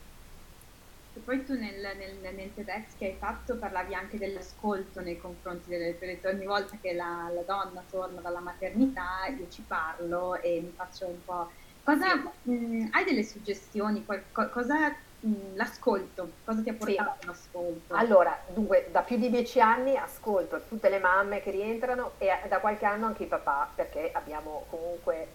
E 1.13 1.19
poi 1.19 1.43
tu 1.43 1.53
nel, 1.53 1.75
nel, 1.97 2.33
nel, 2.33 2.53
TEDx 2.53 2.95
che 2.97 3.05
hai 3.07 3.15
fatto 3.19 3.57
parlavi 3.57 3.93
anche 3.93 4.17
dell'ascolto 4.17 5.01
nei 5.01 5.19
confronti 5.19 5.69
delle 5.69 5.97
tue 5.97 6.17
ogni 6.23 6.45
volta 6.45 6.77
che 6.81 6.93
la, 6.93 7.29
la, 7.33 7.41
donna 7.41 7.83
torna 7.89 8.21
dalla 8.21 8.39
maternità 8.39 9.27
io 9.27 9.47
ci 9.49 9.61
parlo 9.67 10.39
e 10.39 10.61
mi 10.61 10.71
faccio 10.73 11.07
un 11.07 11.23
po'... 11.25 11.51
Cosa, 11.83 12.31
sì. 12.43 12.51
mh, 12.51 12.89
hai 12.91 13.03
delle 13.03 13.23
suggestioni? 13.23 14.05
Qual, 14.05 14.23
cosa 14.51 14.95
mh, 15.19 15.55
l'ascolto? 15.55 16.31
Cosa 16.45 16.61
ti 16.61 16.69
ha 16.69 16.73
portato 16.75 17.15
sì. 17.19 17.27
l'ascolto? 17.27 17.93
Allora, 17.93 18.39
dunque, 18.53 18.87
da 18.89 19.01
più 19.01 19.17
di 19.17 19.29
dieci 19.29 19.59
anni 19.59 19.97
ascolto 19.97 20.61
tutte 20.69 20.87
le 20.87 20.99
mamme 20.99 21.41
che 21.41 21.51
rientrano 21.51 22.11
e 22.19 22.29
da 22.47 22.59
qualche 22.59 22.85
anno 22.85 23.07
anche 23.07 23.23
i 23.23 23.27
papà, 23.27 23.69
perché 23.75 24.11
abbiamo 24.13 24.65
comunque 24.69 25.27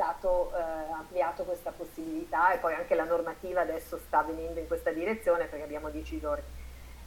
dato, 0.00 0.50
eh, 0.56 0.92
ampliato 0.92 1.44
questa 1.44 1.72
possibilità 1.72 2.54
e 2.54 2.56
poi 2.56 2.72
anche 2.72 2.94
la 2.94 3.04
normativa 3.04 3.60
adesso 3.60 3.98
sta 3.98 4.22
venendo 4.22 4.58
in 4.58 4.66
questa 4.66 4.92
direzione 4.92 5.44
perché 5.44 5.62
abbiamo 5.62 5.90
10 5.90 6.18
giorni. 6.18 6.42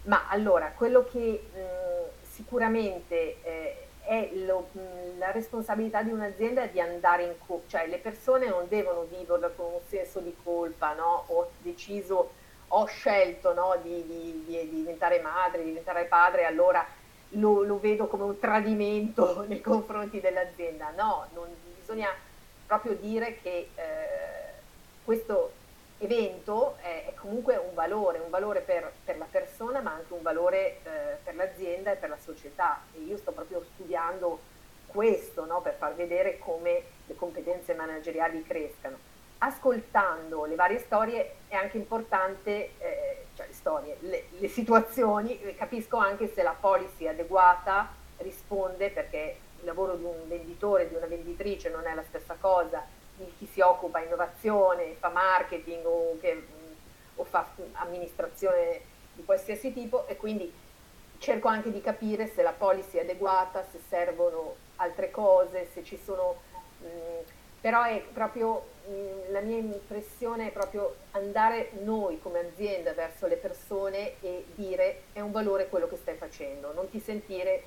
Ma 0.03 0.27
allora, 0.29 0.71
quello 0.75 1.03
che 1.03 1.43
mh, 1.51 2.25
sicuramente 2.29 3.41
eh, 3.41 3.87
è 4.01 4.29
lo, 4.45 4.67
mh, 4.73 5.17
la 5.17 5.31
responsabilità 5.31 6.03
di 6.03 6.11
un'azienda 6.11 6.67
di 6.67 6.79
andare 6.79 7.23
in 7.23 7.33
colpa, 7.43 7.67
cioè 7.67 7.87
le 7.87 7.97
persone 7.97 8.47
non 8.47 8.67
devono 8.67 9.07
viverla 9.09 9.49
con 9.49 9.73
un 9.73 9.81
senso 9.87 10.19
di 10.19 10.35
colpa, 10.43 10.93
no? 10.93 11.23
Ho 11.29 11.49
deciso, 11.63 12.33
ho 12.67 12.85
scelto 12.85 13.55
no? 13.55 13.75
di, 13.81 14.05
di, 14.05 14.43
di, 14.45 14.69
diventare 14.69 15.19
madre, 15.19 15.63
di 15.63 15.69
diventare 15.69 16.05
padre, 16.05 16.45
allora 16.45 16.85
lo, 17.29 17.63
lo, 17.63 17.79
vedo 17.79 18.05
come 18.05 18.23
un 18.23 18.37
tradimento 18.37 19.45
nei 19.49 19.61
confronti 19.61 20.19
dell'azienda. 20.19 20.91
No, 20.95 21.25
non, 21.33 21.47
bisogna 21.79 22.09
proprio 22.65 22.93
dire 22.95 23.39
che 23.41 23.69
eh, 23.75 24.53
questo 25.03 25.51
evento 25.99 26.75
è, 26.81 27.05
è, 27.07 27.13
comunque 27.13 27.55
un 27.55 27.73
valore, 27.73 28.19
un 28.19 28.29
valore 28.29 28.61
per, 28.61 28.91
per, 29.03 29.17
la 29.17 29.27
persona 29.29 29.79
ma 29.79 29.93
anche 29.93 30.13
un 30.13 30.21
valore 30.21 30.77
eh, 30.83 31.17
per 31.23 31.35
l'azienda 31.35 31.91
e 31.91 31.95
per 31.95 32.09
la 32.09 32.17
società 32.17 32.81
e 32.93 32.99
io 32.99 33.17
sto 33.17 33.31
proprio 33.31 33.63
studiando 33.73 34.51
questo 34.87 35.45
no, 35.45 35.61
per 35.61 35.75
far 35.75 35.95
vedere 35.95 36.37
come 36.37 36.83
le 37.05 37.15
competenze 37.15 37.73
manageriali 37.73 38.43
crescano. 38.43 39.11
Ascoltando 39.39 40.45
le 40.45 40.55
varie 40.55 40.79
storie 40.79 41.35
è 41.47 41.55
anche 41.55 41.77
importante, 41.77 42.71
eh, 42.77 43.25
cioè 43.35 43.47
le 43.47 43.53
storie, 43.53 43.97
le, 44.01 44.25
le 44.37 44.47
situazioni, 44.47 45.55
capisco 45.55 45.97
anche 45.97 46.31
se 46.31 46.43
la 46.43 46.55
policy 46.57 47.07
adeguata 47.07 47.91
risponde 48.17 48.89
perché 48.89 49.37
il 49.63 49.65
lavoro 49.65 49.95
di 49.95 50.03
un 50.03 50.27
venditore, 50.27 50.89
di 50.89 50.95
una 50.95 51.05
venditrice 51.05 51.69
non 51.69 51.87
è 51.87 51.95
la 51.95 52.03
stessa 52.03 52.35
cosa. 52.39 52.85
Di 53.15 53.31
chi 53.37 53.45
si 53.45 53.61
occupa 53.61 54.01
innovazione, 54.01 54.95
fa 54.99 55.09
marketing 55.09 55.85
o, 55.85 56.17
che, 56.19 56.45
o 57.15 57.23
fa 57.23 57.47
amministrazione 57.73 58.81
di 59.13 59.23
qualsiasi 59.23 59.71
tipo 59.71 60.05
e 60.07 60.17
quindi 60.17 60.51
cerco 61.19 61.47
anche 61.47 61.71
di 61.71 61.79
capire 61.79 62.27
se 62.27 62.41
la 62.41 62.51
policy 62.51 62.97
è 62.97 63.01
adeguata, 63.01 63.63
se 63.71 63.79
servono 63.87 64.55
altre 64.77 65.09
cose, 65.09 65.69
se 65.73 65.83
ci 65.83 65.97
sono... 65.97 66.41
Mh, 66.79 67.31
però 67.61 67.83
è 67.83 68.01
proprio 68.11 68.65
mh, 68.87 69.31
la 69.31 69.39
mia 69.39 69.57
impressione 69.57 70.47
è 70.47 70.51
proprio 70.51 70.95
andare 71.11 71.69
noi 71.83 72.19
come 72.19 72.39
azienda 72.39 72.91
verso 72.93 73.25
le 73.27 73.37
persone 73.37 74.15
e 74.19 74.47
dire 74.55 75.03
è 75.13 75.21
un 75.21 75.31
valore 75.31 75.69
quello 75.69 75.87
che 75.87 75.95
stai 75.95 76.17
facendo, 76.17 76.73
non 76.73 76.89
ti 76.89 76.99
sentire 76.99 77.63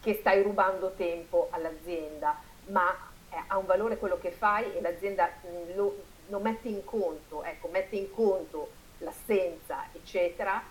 che 0.00 0.14
stai 0.14 0.42
rubando 0.42 0.92
tempo 0.96 1.48
all'azienda, 1.50 2.40
ma 2.66 3.08
ha 3.46 3.58
un 3.58 3.66
valore 3.66 3.98
quello 3.98 4.18
che 4.18 4.30
fai 4.30 4.74
e 4.74 4.80
l'azienda 4.80 5.30
mm, 5.46 5.76
lo, 5.76 5.96
lo 6.28 6.38
mette 6.38 6.68
in 6.68 6.84
conto, 6.84 7.42
ecco, 7.42 7.68
mette 7.68 7.96
in 7.96 8.10
conto 8.12 8.70
l'assenza, 8.98 9.86
eccetera, 9.92 10.62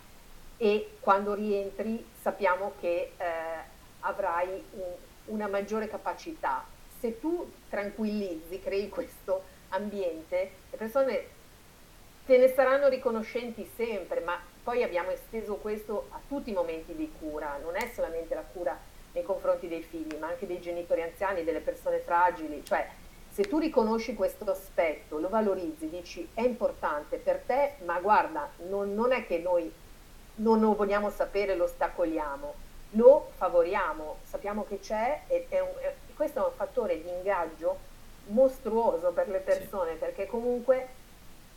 e 0.57 0.98
quando 1.00 1.33
rientri 1.33 2.05
sappiamo 2.21 2.74
che 2.79 3.13
eh, 3.15 3.24
avrai 4.01 4.63
un, 4.71 4.93
una 5.25 5.48
maggiore 5.48 5.88
capacità. 5.88 6.65
Se 7.00 7.19
tu 7.19 7.50
tranquillizzi, 7.69 8.59
crei 8.59 8.89
questo 8.89 9.43
ambiente, 9.69 10.51
le 10.69 10.77
persone 10.77 11.38
te 12.25 12.38
ne 12.38 12.50
saranno 12.50 12.89
riconoscenti 12.89 13.69
sempre, 13.75 14.19
ma 14.19 14.39
poi 14.62 14.83
abbiamo 14.83 15.12
esteso 15.12 15.55
questo 15.55 16.07
a 16.12 16.19
tutti 16.27 16.50
i 16.50 16.53
momenti 16.53 16.93
di 16.93 17.12
cura, 17.17 17.57
non 17.62 17.75
è 17.75 17.89
solamente 17.93 18.36
la 18.36 18.43
cura 18.43 18.77
nei 19.20 19.24
confronti 19.24 19.68
dei 19.68 19.82
figli, 19.82 20.16
ma 20.18 20.28
anche 20.28 20.48
dei 20.48 20.62
genitori 20.62 21.02
anziani, 21.02 21.44
delle 21.44 21.60
persone 21.60 22.00
fragili, 22.00 22.64
cioè 22.66 22.88
se 23.32 23.44
tu 23.44 23.60
riconosci 23.60 24.16
questo 24.16 24.50
aspetto, 24.50 25.20
lo 25.20 25.30
valorizzi, 25.30 25.90
dici 25.90 26.28
è 26.34 26.42
importante 26.42 27.18
per 27.18 27.42
te, 27.46 27.76
ma 27.86 28.00
guarda, 28.00 28.50
non, 28.70 28.94
non 28.94 29.12
è 29.12 29.26
che 29.26 29.38
noi 29.40 29.72
non 30.36 30.60
lo 30.60 30.74
vogliamo 30.74 31.10
sapere, 31.10 31.56
lo 31.56 31.68
stacoliamo, 31.68 32.54
lo 32.92 33.32
favoriamo, 33.36 34.18
sappiamo 34.24 34.66
che 34.68 34.80
c'è 34.80 35.22
e, 35.28 35.46
è 35.50 35.60
un, 35.60 35.70
è, 35.80 35.94
questo 36.16 36.40
è 36.40 36.46
un 36.46 36.54
fattore 36.56 37.02
di 37.02 37.10
ingaggio 37.10 37.88
mostruoso 38.28 39.12
per 39.12 39.28
le 39.30 39.40
persone, 39.40 39.92
sì. 39.92 39.98
perché 39.98 40.26
comunque 40.26 40.88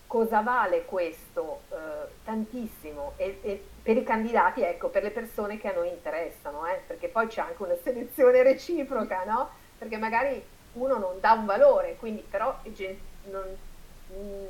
cosa 0.07 0.41
vale 0.41 0.85
questo? 0.85 1.63
Eh, 1.71 1.77
tantissimo 2.25 3.13
e, 3.17 3.39
e, 3.43 3.65
per 3.83 3.97
i 3.97 4.05
candidati, 4.05 4.63
ecco, 4.63 4.89
per 4.89 5.03
le 5.03 5.11
persone 5.11 5.59
che 5.59 5.69
a 5.69 5.75
noi 5.75 5.89
interessano, 5.89 6.67
eh, 6.67 6.81
perché 6.87 7.09
poi 7.09 7.27
c'è 7.27 7.41
anche 7.41 7.63
una 7.63 7.77
selezione 7.83 8.43
reciproca, 8.45 9.25
no? 9.25 9.51
Perché 9.77 9.97
magari 9.97 10.43
uno 10.75 10.97
non 10.99 11.21
dà 11.21 11.33
un 11.33 11.45
valore, 11.45 11.97
quindi 11.97 12.25
però 12.29 12.57
non, 13.31 13.57
mm, 14.15 14.47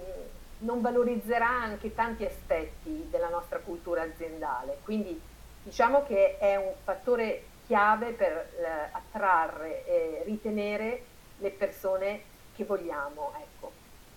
non 0.59 0.81
valorizzerà 0.81 1.49
anche 1.49 1.95
tanti 1.95 2.25
aspetti 2.25 3.09
della 3.11 3.29
nostra 3.29 3.59
cultura 3.59 4.03
aziendale. 4.03 4.79
Quindi 4.85 5.21
diciamo 5.63 6.05
che 6.05 6.39
è 6.39 6.57
un 6.57 6.73
fattore 6.85 7.45
chiave 7.67 8.11
per 8.11 8.33
eh, 8.33 8.89
attrarre 8.93 9.87
e 9.87 10.23
ritenere 10.27 11.05
le 11.39 11.51
persone 11.51 12.23
che 12.55 12.65
vogliamo. 12.65 13.33
Ecco. 13.37 13.52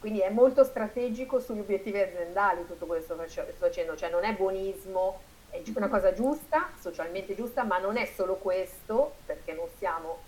Quindi 0.05 0.21
è 0.21 0.29
molto 0.29 0.63
strategico 0.63 1.39
sugli 1.39 1.61
obiettivi 1.61 1.99
aziendali 1.99 2.63
tutto 2.67 2.85
quello 2.85 3.01
che 3.01 3.27
sto 3.27 3.43
facendo, 3.57 3.95
cioè 3.95 4.11
non 4.11 4.23
è 4.23 4.35
buonismo, 4.35 5.19
è 5.49 5.63
una 5.73 5.87
cosa 5.87 6.13
giusta, 6.13 6.69
socialmente 6.79 7.33
giusta, 7.33 7.63
ma 7.63 7.79
non 7.79 7.97
è 7.97 8.05
solo 8.05 8.35
questo, 8.35 9.15
perché 9.25 9.53
non 9.53 9.65
siamo 9.79 10.19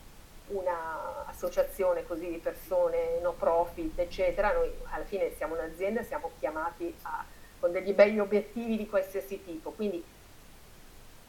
un'associazione 0.48 2.08
così 2.08 2.28
di 2.28 2.38
persone 2.38 3.20
no 3.22 3.34
profit, 3.34 4.00
eccetera, 4.00 4.52
noi 4.52 4.74
alla 4.90 5.06
fine 5.06 5.32
siamo 5.36 5.54
un'azienda, 5.54 6.02
siamo 6.02 6.32
chiamati 6.40 6.92
a, 7.04 7.24
con 7.60 7.72
degli 7.72 7.94
begli 7.94 8.18
obiettivi 8.18 8.78
di 8.78 8.90
qualsiasi 8.90 9.44
tipo, 9.44 9.70
quindi 9.70 10.04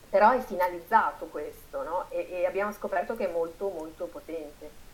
però 0.09 0.31
è 0.31 0.41
finalizzato 0.41 1.27
questo, 1.27 1.83
no? 1.83 2.07
e, 2.09 2.27
e 2.31 2.47
abbiamo 2.47 2.73
scoperto 2.73 3.15
che 3.15 3.29
è 3.29 3.31
molto 3.31 3.69
molto 3.69 4.07
potente. 4.07 4.88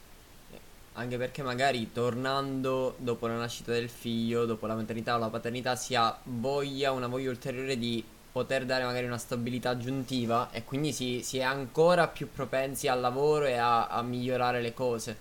Anche 0.97 1.17
perché 1.17 1.43
magari 1.43 1.91
tornando 1.93 2.95
dopo 2.99 3.27
la 3.27 3.35
nascita 3.35 3.73
del 3.73 3.89
figlio, 3.89 4.45
dopo 4.45 4.67
la 4.67 4.75
maternità 4.75 5.17
o 5.17 5.19
la 5.19 5.29
paternità, 5.29 5.75
si 5.75 5.95
ha 5.95 6.17
voglia, 6.23 6.93
una 6.93 7.09
voglia 7.09 7.31
ulteriore 7.31 7.77
di 7.77 8.05
poter 8.31 8.65
dare 8.65 8.85
magari 8.85 9.07
una 9.07 9.19
stabilità 9.19 9.71
aggiuntiva 9.71 10.51
e 10.53 10.65
quindi 10.65 10.93
si, 10.93 11.23
si 11.23 11.39
è 11.39 11.43
ancora 11.43 12.09
più 12.09 12.31
propensi 12.31 12.89
al 12.89 13.01
lavoro 13.01 13.45
e 13.45 13.57
a, 13.57 13.87
a 13.87 14.03
migliorare 14.03 14.61
le 14.61 14.73
cose. 14.73 15.17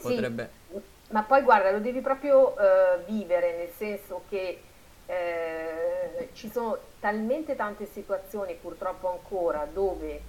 Potrebbe... 0.00 0.50
Sì, 0.70 0.80
ma 1.10 1.22
poi 1.22 1.42
guarda, 1.42 1.70
lo 1.70 1.80
devi 1.80 2.00
proprio 2.00 2.54
uh, 2.54 3.04
vivere, 3.04 3.56
nel 3.56 3.70
senso 3.76 4.22
che 4.28 4.60
eh, 5.06 6.28
ci 6.34 6.48
sono 6.50 6.78
talmente 7.00 7.56
tante 7.56 7.88
situazioni 7.92 8.54
purtroppo 8.54 9.10
ancora 9.10 9.66
dove 9.72 10.20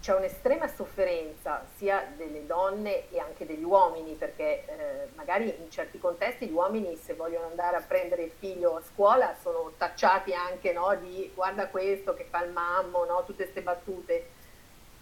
c'è 0.00 0.14
un'estrema 0.14 0.66
sofferenza 0.66 1.64
sia 1.76 2.06
delle 2.16 2.46
donne 2.46 3.10
e 3.10 3.18
anche 3.18 3.44
degli 3.44 3.62
uomini, 3.62 4.14
perché 4.14 4.64
eh, 4.66 5.08
magari 5.14 5.54
in 5.58 5.70
certi 5.70 5.98
contesti 5.98 6.46
gli 6.46 6.52
uomini 6.52 6.96
se 6.96 7.14
vogliono 7.14 7.46
andare 7.46 7.76
a 7.76 7.84
prendere 7.86 8.22
il 8.22 8.32
figlio 8.38 8.76
a 8.76 8.82
scuola 8.82 9.34
sono 9.42 9.72
tacciati 9.76 10.32
anche 10.32 10.72
no, 10.72 10.94
di 10.96 11.30
guarda 11.34 11.68
questo 11.68 12.14
che 12.14 12.24
fa 12.24 12.42
il 12.42 12.50
mammo, 12.50 13.04
no, 13.04 13.22
tutte 13.26 13.42
queste 13.42 13.62
battute. 13.62 14.38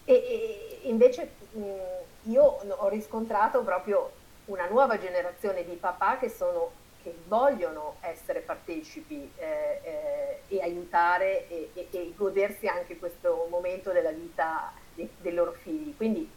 E, 0.04 0.14
e 0.14 0.78
invece 0.88 1.30
mh, 1.52 2.30
io 2.30 2.42
ho 2.42 2.88
riscontrato 2.88 3.62
proprio 3.62 4.10
una 4.46 4.66
nuova 4.66 4.98
generazione 4.98 5.64
di 5.64 5.74
papà 5.76 6.18
che, 6.18 6.28
sono, 6.28 6.72
che 7.02 7.14
vogliono 7.26 7.96
essere 8.00 8.40
partecipi 8.40 9.30
eh, 9.36 9.80
eh, 9.82 10.07
e 10.48 10.60
aiutare 10.62 11.48
e, 11.48 11.70
e 11.74 12.12
godersi 12.16 12.66
anche 12.66 12.98
questo 12.98 13.46
momento 13.50 13.92
della 13.92 14.12
vita 14.12 14.72
dei, 14.94 15.08
dei 15.20 15.34
loro 15.34 15.52
figli. 15.52 15.94
Quindi 15.96 16.28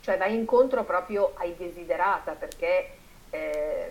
cioè, 0.00 0.16
vai 0.16 0.34
incontro 0.34 0.84
proprio 0.84 1.32
ai 1.34 1.56
desiderata 1.56 2.32
perché, 2.32 2.90
eh, 3.30 3.90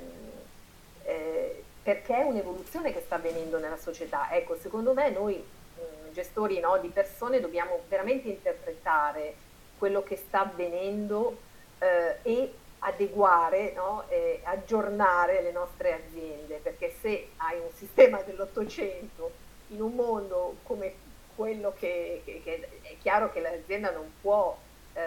eh, 1.03 1.63
perché 1.83 2.15
è 2.15 2.23
un'evoluzione 2.23 2.93
che 2.93 3.01
sta 3.01 3.15
avvenendo 3.15 3.59
nella 3.59 3.77
società. 3.77 4.31
Ecco, 4.31 4.55
secondo 4.55 4.93
me 4.93 5.09
noi 5.09 5.35
mh, 5.35 6.11
gestori 6.13 6.59
no, 6.59 6.77
di 6.77 6.87
persone 6.87 7.41
dobbiamo 7.41 7.81
veramente 7.89 8.29
interpretare 8.29 9.35
quello 9.77 10.03
che 10.03 10.15
sta 10.15 10.43
avvenendo 10.43 11.37
eh, 11.79 12.19
e 12.21 12.53
adeguare, 12.79 13.73
no, 13.73 14.05
eh, 14.07 14.39
aggiornare 14.43 15.41
le 15.41 15.51
nostre 15.51 15.93
aziende, 15.93 16.59
perché 16.63 16.93
se 17.01 17.31
hai 17.37 17.59
un 17.59 17.71
sistema 17.73 18.21
dell'Ottocento 18.21 19.43
in 19.67 19.81
un 19.81 19.93
mondo 19.93 20.57
come 20.63 20.93
quello 21.35 21.73
che, 21.77 22.21
che, 22.23 22.41
che, 22.43 22.69
è 22.81 22.97
chiaro 22.99 23.31
che 23.31 23.41
l'azienda 23.41 23.91
non 23.91 24.11
può 24.21 24.57
eh, 24.93 25.01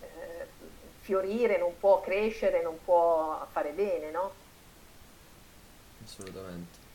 eh, 0.00 0.46
fiorire, 1.00 1.58
non 1.58 1.72
può 1.78 2.00
crescere, 2.00 2.62
non 2.62 2.78
può 2.84 3.46
fare 3.50 3.70
bene, 3.72 4.10
no? 4.10 4.32
Assolutamente. 6.04 6.86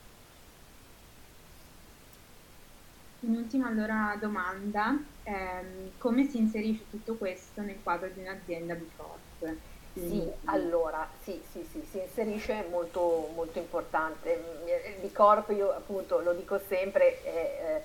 Un'ultima 3.21 3.67
allora 3.67 4.17
domanda, 4.19 4.97
ehm, 5.23 5.91
come 5.97 6.25
si 6.27 6.38
inserisce 6.38 6.89
tutto 6.89 7.15
questo 7.15 7.62
nel 7.62 7.82
quadro 7.82 8.10
di 8.10 8.19
un'azienda 8.19 8.75
B 8.75 8.84
Corp? 8.97 9.56
Sì, 9.93 10.27
allora, 10.45 11.08
sì, 11.21 11.39
sì, 11.51 11.67
sì, 11.71 11.86
si 11.89 11.99
inserisce 11.99 12.65
molto, 12.69 13.29
molto 13.36 13.60
importante. 13.60 14.43
Il 14.65 15.08
B 15.08 15.12
Corp, 15.12 15.49
io 15.51 15.71
appunto 15.71 16.19
lo 16.19 16.34
dico 16.34 16.60
sempre, 16.67 17.23
eh, 17.23 17.82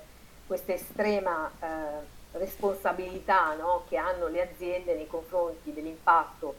questa 0.47 0.73
estrema 0.73 1.51
eh, 1.59 2.37
responsabilità 2.37 3.53
no, 3.53 3.83
che 3.87 3.97
hanno 3.97 4.27
le 4.27 4.41
aziende 4.41 4.95
nei 4.95 5.05
confronti 5.05 5.71
dell'impatto. 5.71 6.55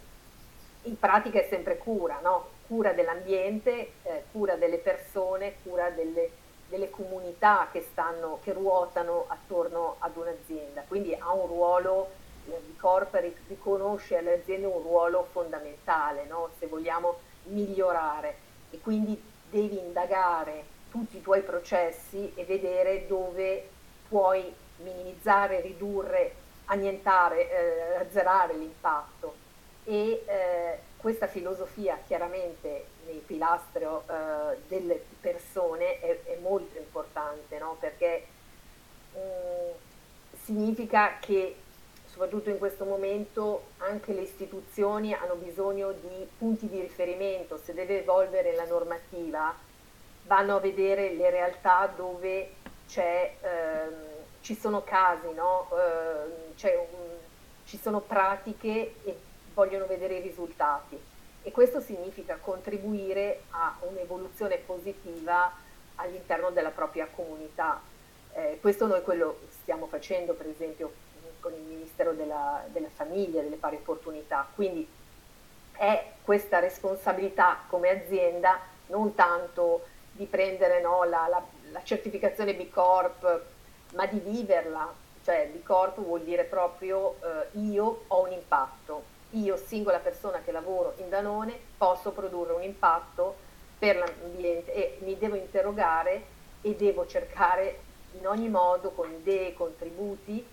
In 0.83 0.99
pratica 0.99 1.41
è 1.41 1.47
sempre 1.51 1.79
cura, 1.79 2.21
no? 2.23 2.59
cura 2.69 2.93
dell'ambiente, 2.93 3.95
eh, 4.05 4.25
cura 4.31 4.55
delle 4.55 4.79
persone, 4.79 5.57
cura 5.65 5.91
delle, 5.91 6.31
delle 6.69 6.89
comunità 6.91 7.67
che, 7.73 7.85
stanno, 7.91 8.39
che 8.45 8.53
ruotano 8.53 9.25
attorno 9.27 9.97
ad 9.99 10.17
un'azienda. 10.17 10.85
Quindi 10.87 11.13
ha 11.13 11.33
un 11.33 11.49
ruolo 11.49 12.11
il 12.47 12.77
corpo 12.79 13.19
riconosce 13.47 14.17
alle 14.17 14.41
aziende 14.41 14.67
un 14.67 14.83
ruolo 14.83 15.29
fondamentale, 15.31 16.25
no? 16.25 16.51
se 16.59 16.67
vogliamo 16.67 17.19
migliorare 17.45 18.37
e 18.71 18.79
quindi 18.81 19.21
devi 19.51 19.79
indagare 19.79 20.65
tutti 20.91 21.17
i 21.17 21.23
tuoi 21.23 21.43
processi 21.43 22.33
e 22.35 22.45
vedere 22.45 23.07
dove 23.07 23.69
puoi 24.09 24.53
minimizzare, 24.79 25.61
ridurre, 25.61 26.35
annientare, 26.67 27.51
eh, 27.51 27.97
azzerare 27.97 28.55
l'impatto. 28.55 29.35
E 29.85 30.25
eh, 30.27 30.79
questa 30.97 31.27
filosofia 31.27 31.99
chiaramente 32.07 32.87
nel 33.07 33.17
pilastro 33.17 34.05
eh, 34.07 34.59
delle 34.69 35.03
persone 35.21 36.01
è, 36.01 36.23
è 36.25 36.39
molto 36.41 36.79
importante, 36.79 37.59
no? 37.59 37.77
perché 37.79 38.27
mh, 39.15 39.19
mm, 39.19 39.71
significa 40.45 41.19
che 41.21 41.57
soprattutto 42.21 42.51
in 42.51 42.59
questo 42.59 42.85
momento 42.85 43.69
anche 43.79 44.13
le 44.13 44.21
istituzioni 44.21 45.15
hanno 45.15 45.37
bisogno 45.37 45.93
di 45.93 46.29
punti 46.37 46.69
di 46.69 46.79
riferimento, 46.79 47.57
se 47.57 47.73
deve 47.73 48.01
evolvere 48.01 48.55
la 48.55 48.67
normativa 48.67 49.55
vanno 50.27 50.57
a 50.57 50.61
vedere 50.61 51.15
le 51.15 51.31
realtà 51.31 51.91
dove 51.97 52.51
ehm, 52.95 53.95
ci 54.43 54.55
sono 54.55 54.85
casi, 54.85 55.33
no? 55.33 55.71
eh, 55.73 56.77
un, 56.77 57.09
ci 57.65 57.79
sono 57.79 58.01
pratiche 58.01 58.97
e 59.03 59.17
vogliono 59.55 59.87
vedere 59.87 60.17
i 60.17 60.21
risultati 60.21 61.01
e 61.43 61.51
questo 61.51 61.81
significa 61.81 62.37
contribuire 62.37 63.45
a 63.53 63.79
un'evoluzione 63.81 64.59
positiva 64.59 65.51
all'interno 65.95 66.51
della 66.51 66.69
propria 66.69 67.09
comunità. 67.11 67.81
Eh, 68.35 68.59
questo 68.61 68.87
noi 68.87 69.01
quello 69.01 69.39
stiamo 69.63 69.87
facendo 69.87 70.35
per 70.35 70.49
esempio 70.49 71.09
con 71.41 71.53
il 71.53 71.63
Ministero 71.63 72.13
della, 72.13 72.63
della 72.69 72.89
Famiglia, 72.95 73.43
delle 73.43 73.57
pari 73.57 73.77
opportunità. 73.77 74.47
Quindi 74.55 74.87
è 75.73 76.13
questa 76.23 76.59
responsabilità 76.59 77.61
come 77.67 77.89
azienda 77.89 78.61
non 78.87 79.15
tanto 79.15 79.87
di 80.13 80.27
prendere 80.27 80.81
no, 80.81 81.05
la, 81.05 81.27
la, 81.29 81.43
la, 81.71 81.83
certificazione 81.83 82.55
B 82.55 82.69
Corp, 82.69 83.43
ma 83.95 84.07
di 84.07 84.19
viverla. 84.19 84.93
Cioè 85.25 85.49
B 85.53 85.63
Corp 85.63 86.01
vuol 86.01 86.23
dire 86.23 86.45
proprio 86.45 87.17
eh, 87.23 87.59
io 87.59 88.05
ho 88.07 88.23
un 88.23 88.33
impatto, 88.33 89.03
io 89.31 89.57
singola 89.57 89.99
persona 89.99 90.41
che 90.45 90.53
lavoro 90.53 90.95
in 90.99 91.09
Danone 91.09 91.59
posso 91.77 92.11
produrre 92.11 92.53
un 92.53 92.63
impatto 92.63 93.37
per 93.79 93.97
l'ambiente 93.97 94.75
e 94.75 94.99
mi 95.03 95.17
devo 95.17 95.37
interrogare 95.37 96.39
e 96.61 96.75
devo 96.75 97.07
cercare 97.07 97.81
in 98.19 98.27
ogni 98.27 98.49
modo 98.49 98.91
con 98.91 99.11
idee, 99.11 99.55
contributi 99.55 100.47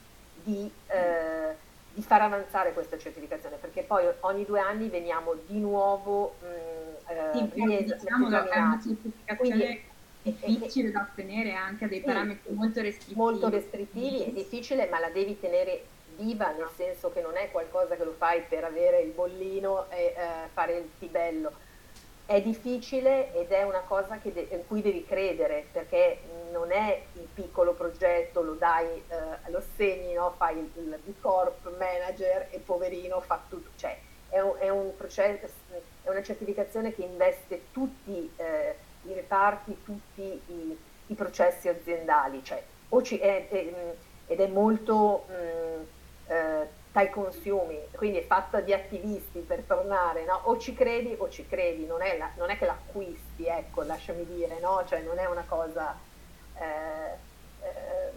di, 0.47 0.71
eh, 0.87 1.55
di, 1.93 2.01
far 2.01 2.21
avanzare 2.21 2.71
questa 2.71 2.97
certificazione, 2.97 3.57
perché 3.57 3.81
poi 3.83 4.05
ogni 4.21 4.45
due 4.45 4.61
anni 4.61 4.87
veniamo 4.87 5.35
di 5.45 5.59
nuovo 5.59 6.35
mh, 6.39 7.11
eh, 7.11 7.49
sì, 7.53 7.65
ries- 7.65 7.95
diciamo, 7.95 8.29
è 8.29 8.57
una 8.57 8.79
certificazione 8.81 9.81
difficile 10.21 10.91
da 10.91 11.07
ottenere 11.09 11.53
anche 11.53 11.85
a 11.85 11.87
dei 11.87 11.99
sì, 11.99 12.05
parametri 12.05 12.53
molto 12.53 12.81
restrittivi. 12.81 13.19
Molto 13.19 13.49
restrittivi, 13.49 14.23
è 14.23 14.31
difficile, 14.31 14.87
ma 14.87 14.99
la 14.99 15.09
devi 15.09 15.37
tenere 15.37 15.83
viva, 16.15 16.51
nel 16.51 16.69
senso 16.75 17.11
che 17.11 17.21
non 17.21 17.35
è 17.35 17.51
qualcosa 17.51 17.95
che 17.95 18.03
lo 18.03 18.15
fai 18.17 18.41
per 18.47 18.63
avere 18.63 19.01
il 19.01 19.11
bollino 19.11 19.89
e 19.91 20.05
eh, 20.05 20.13
fare 20.53 20.77
il 20.77 20.89
tibello 20.97 21.51
è 22.27 22.41
difficile 22.41 23.33
ed 23.33 23.51
è 23.51 23.63
una 23.63 23.79
cosa 23.79 24.19
de- 24.21 24.49
in 24.51 24.67
cui 24.67 24.81
devi 24.81 25.05
credere 25.05 25.65
perché 25.71 26.19
non 26.51 26.71
è 26.73 27.01
il 27.13 27.27
piccolo 27.33 27.71
progetto, 27.73 28.41
lo 28.41 28.53
dai, 28.53 29.01
eh, 29.07 29.49
lo 29.49 29.63
segni, 29.77 30.13
no? 30.13 30.33
fai 30.35 30.57
il, 30.57 30.69
il 30.75 30.99
B 31.03 31.13
Corp 31.21 31.71
manager 31.77 32.49
e 32.51 32.59
poverino 32.59 33.21
fa 33.21 33.41
tutto, 33.47 33.69
cioè 33.77 33.97
è 34.29 34.39
un, 34.41 34.55
è 34.59 34.67
un 34.67 34.93
processo, 34.97 35.47
è 36.03 36.09
una 36.09 36.21
certificazione 36.21 36.93
che 36.93 37.03
investe 37.03 37.67
tutti 37.71 38.29
eh, 38.35 38.75
i 39.03 39.13
reparti, 39.13 39.77
tutti 39.85 40.21
i, 40.21 40.77
i, 41.07 41.13
processi 41.13 41.69
aziendali, 41.69 42.43
cioè, 42.43 42.61
ci, 43.03 43.17
è, 43.19 43.47
ed 44.27 44.39
è 44.39 44.47
molto 44.47 45.25
mh, 45.29 46.31
eh, 46.31 46.67
dai 46.97 47.11
consumi, 47.11 47.77
quindi 47.91 48.17
è 48.17 48.25
fatta 48.25 48.59
di 48.59 48.73
attivisti 48.73 49.37
per 49.41 49.61
tornare, 49.67 50.25
no? 50.25 50.41
o 50.45 50.57
ci 50.57 50.73
credi 50.73 51.13
o 51.15 51.29
ci 51.29 51.45
credi, 51.45 51.85
non 51.85 52.01
è, 52.01 52.17
la, 52.17 52.31
non 52.37 52.49
è 52.49 52.57
che 52.57 52.65
l'acquisti, 52.65 53.45
ecco, 53.45 53.83
lasciami 53.83 54.25
dire, 54.25 54.57
no? 54.59 54.83
cioè 54.87 55.01
non 55.01 55.19
è 55.19 55.25
una 55.25 55.43
cosa 55.47 55.95
eh, 56.55 57.11
eh, 57.61 58.11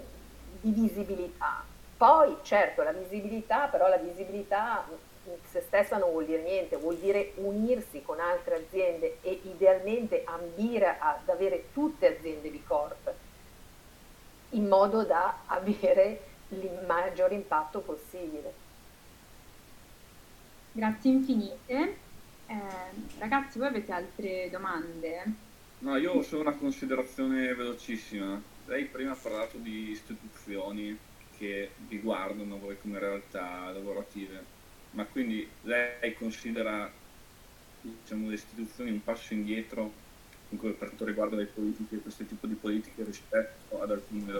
di 0.62 0.70
visibilità. 0.70 1.62
Poi 1.94 2.38
certo 2.40 2.82
la 2.82 2.92
visibilità, 2.92 3.66
però 3.66 3.86
la 3.86 3.98
visibilità 3.98 4.86
in 5.24 5.36
se 5.50 5.60
stessa 5.60 5.98
non 5.98 6.12
vuol 6.12 6.24
dire 6.24 6.40
niente, 6.40 6.78
vuol 6.78 6.96
dire 6.96 7.32
unirsi 7.34 8.00
con 8.00 8.18
altre 8.18 8.64
aziende 8.64 9.18
e 9.20 9.40
idealmente 9.42 10.22
ambire 10.24 10.96
ad 10.98 11.28
avere 11.28 11.66
tutte 11.74 12.16
aziende 12.16 12.50
di 12.50 12.64
Corp 12.64 13.12
in 14.52 14.66
modo 14.66 15.04
da 15.04 15.40
avere 15.44 16.22
il 16.48 16.82
maggior 16.86 17.30
impatto 17.30 17.80
possibile. 17.80 18.68
Grazie 20.72 21.10
infinite. 21.10 21.96
Eh, 22.46 23.18
ragazzi, 23.18 23.58
voi 23.58 23.68
avete 23.68 23.92
altre 23.92 24.48
domande? 24.50 25.22
No, 25.78 25.96
io 25.96 26.12
ho 26.12 26.22
solo 26.22 26.42
una 26.42 26.56
considerazione 26.56 27.54
velocissima. 27.54 28.40
Lei 28.66 28.86
prima 28.86 29.12
ha 29.12 29.16
parlato 29.16 29.56
di 29.58 29.90
istituzioni 29.90 30.96
che 31.36 31.72
riguardano 31.88 32.58
voi 32.58 32.78
come 32.78 32.98
realtà 32.98 33.70
lavorative, 33.72 34.44
ma 34.90 35.06
quindi 35.06 35.48
lei 35.62 36.14
considera 36.14 36.92
diciamo, 37.80 38.28
le 38.28 38.34
istituzioni 38.34 38.90
un 38.90 39.02
passo 39.02 39.32
indietro 39.34 39.90
per 40.48 40.76
quanto 40.76 41.04
riguarda 41.04 41.36
le 41.36 41.46
politiche, 41.46 42.00
questo 42.00 42.24
tipo 42.26 42.46
di 42.46 42.54
politiche 42.54 43.04
rispetto 43.04 43.80
ad 43.80 43.90
alcune 43.90 44.32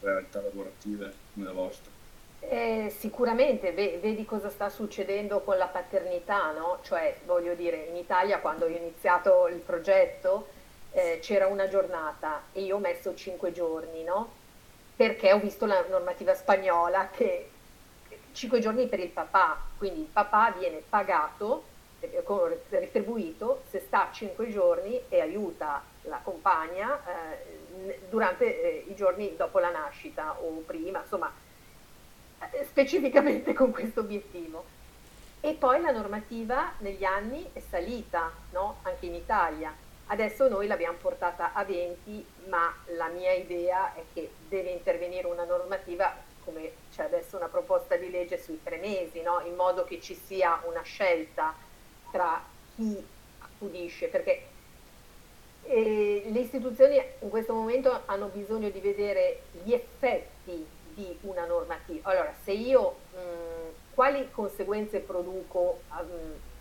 realtà 0.00 0.40
lavorative 0.40 1.14
come 1.32 1.46
la 1.46 1.52
vostra? 1.52 2.01
Eh, 2.44 2.92
sicuramente 2.98 3.72
vedi 3.72 4.24
cosa 4.24 4.50
sta 4.50 4.68
succedendo 4.68 5.40
con 5.40 5.56
la 5.56 5.68
paternità, 5.68 6.50
no? 6.50 6.80
Cioè, 6.82 7.20
voglio 7.24 7.54
dire, 7.54 7.86
in 7.88 7.96
Italia 7.96 8.40
quando 8.40 8.66
ho 8.66 8.68
iniziato 8.68 9.46
il 9.48 9.60
progetto 9.60 10.48
eh, 10.90 11.18
c'era 11.22 11.46
una 11.46 11.68
giornata 11.68 12.42
e 12.52 12.62
io 12.62 12.76
ho 12.76 12.78
messo 12.80 13.14
cinque 13.14 13.52
giorni, 13.52 14.02
no? 14.02 14.32
Perché 14.94 15.32
ho 15.32 15.38
visto 15.38 15.66
la 15.66 15.84
normativa 15.88 16.34
spagnola 16.34 17.08
che 17.10 17.48
cinque 18.32 18.58
giorni 18.58 18.86
per 18.86 19.00
il 19.00 19.08
papà, 19.08 19.58
quindi 19.78 20.00
il 20.00 20.06
papà 20.06 20.52
viene 20.58 20.82
pagato, 20.86 21.64
eh, 22.00 22.22
retribuito 22.68 23.62
se 23.70 23.80
sta 23.80 24.10
cinque 24.12 24.50
giorni 24.50 25.00
e 25.08 25.20
aiuta 25.20 25.82
la 26.02 26.20
compagna 26.22 27.00
eh, 27.06 28.00
durante 28.10 28.44
eh, 28.44 28.84
i 28.88 28.94
giorni 28.94 29.36
dopo 29.36 29.58
la 29.60 29.70
nascita 29.70 30.36
o 30.40 30.62
prima, 30.66 31.00
insomma 31.00 31.32
specificamente 32.64 33.52
con 33.52 33.70
questo 33.70 34.00
obiettivo. 34.00 34.64
E 35.40 35.54
poi 35.54 35.80
la 35.80 35.90
normativa 35.90 36.72
negli 36.78 37.04
anni 37.04 37.50
è 37.52 37.60
salita, 37.60 38.30
no? 38.50 38.78
anche 38.82 39.06
in 39.06 39.14
Italia. 39.14 39.74
Adesso 40.06 40.48
noi 40.48 40.66
l'abbiamo 40.66 40.96
portata 40.98 41.52
a 41.52 41.64
20, 41.64 42.24
ma 42.48 42.72
la 42.96 43.08
mia 43.08 43.32
idea 43.32 43.94
è 43.94 44.02
che 44.12 44.30
deve 44.48 44.70
intervenire 44.70 45.26
una 45.26 45.44
normativa, 45.44 46.14
come 46.44 46.72
c'è 46.94 47.04
adesso 47.04 47.36
una 47.36 47.48
proposta 47.48 47.96
di 47.96 48.10
legge 48.10 48.40
sui 48.40 48.60
tre 48.62 48.76
mesi, 48.76 49.20
no? 49.22 49.40
in 49.44 49.54
modo 49.54 49.84
che 49.84 50.00
ci 50.00 50.14
sia 50.14 50.60
una 50.64 50.82
scelta 50.82 51.54
tra 52.10 52.40
chi 52.76 53.04
accudisce, 53.40 54.08
perché 54.08 54.46
eh, 55.64 56.24
le 56.30 56.40
istituzioni 56.40 57.00
in 57.20 57.30
questo 57.30 57.54
momento 57.54 58.02
hanno 58.06 58.26
bisogno 58.26 58.68
di 58.70 58.80
vedere 58.80 59.42
gli 59.62 59.72
effetti 59.72 60.80
di 60.94 61.18
una 61.22 61.44
normativa. 61.46 62.10
Allora, 62.10 62.32
se 62.42 62.52
io 62.52 62.96
mh, 63.12 63.18
mm, 63.18 63.68
quali 63.94 64.30
conseguenze 64.30 65.00
produco, 65.00 65.80
um, 65.90 66.08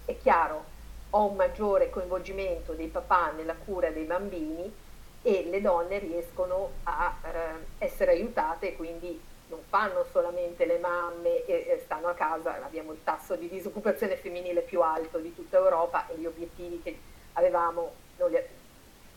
è 0.06 0.18
chiaro, 0.18 0.66
ho 1.12 1.26
un 1.26 1.36
maggiore 1.36 1.90
coinvolgimento 1.90 2.74
dei 2.74 2.88
papà 2.88 3.32
nella 3.32 3.56
cura 3.56 3.90
dei 3.90 4.06
bambini 4.06 4.74
e 5.22 5.48
le 5.50 5.62
donne 5.62 6.00
riescono 6.00 6.72
a 6.84 7.16
eh, 7.24 7.86
essere 7.86 8.12
aiutate 8.12 8.76
quindi 8.76 9.20
non 9.50 9.60
fanno 9.68 10.06
solamente 10.12 10.66
le 10.66 10.80
mamme 10.80 11.46
e, 11.46 11.54
e 11.54 11.82
stanno 11.84 12.08
a 12.08 12.14
casa, 12.14 12.64
abbiamo 12.64 12.94
il 12.94 13.04
tasso 13.04 13.36
di 13.36 13.50
disoccupazione 13.50 14.16
femminile 14.16 14.62
più 14.62 14.82
alto 14.82 15.20
di 15.20 15.36
tutta 15.36 15.58
Europa 15.58 16.08
e 16.08 16.18
gli 16.18 16.26
obiettivi 16.26 16.82
che 16.82 16.98
avevamo 17.34 17.92
non 18.18 18.32
li, 18.32 18.40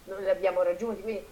non 0.05 0.21
li 0.21 0.29
abbiamo 0.29 0.63
raggiunti. 0.63 1.03
Quindi 1.03 1.25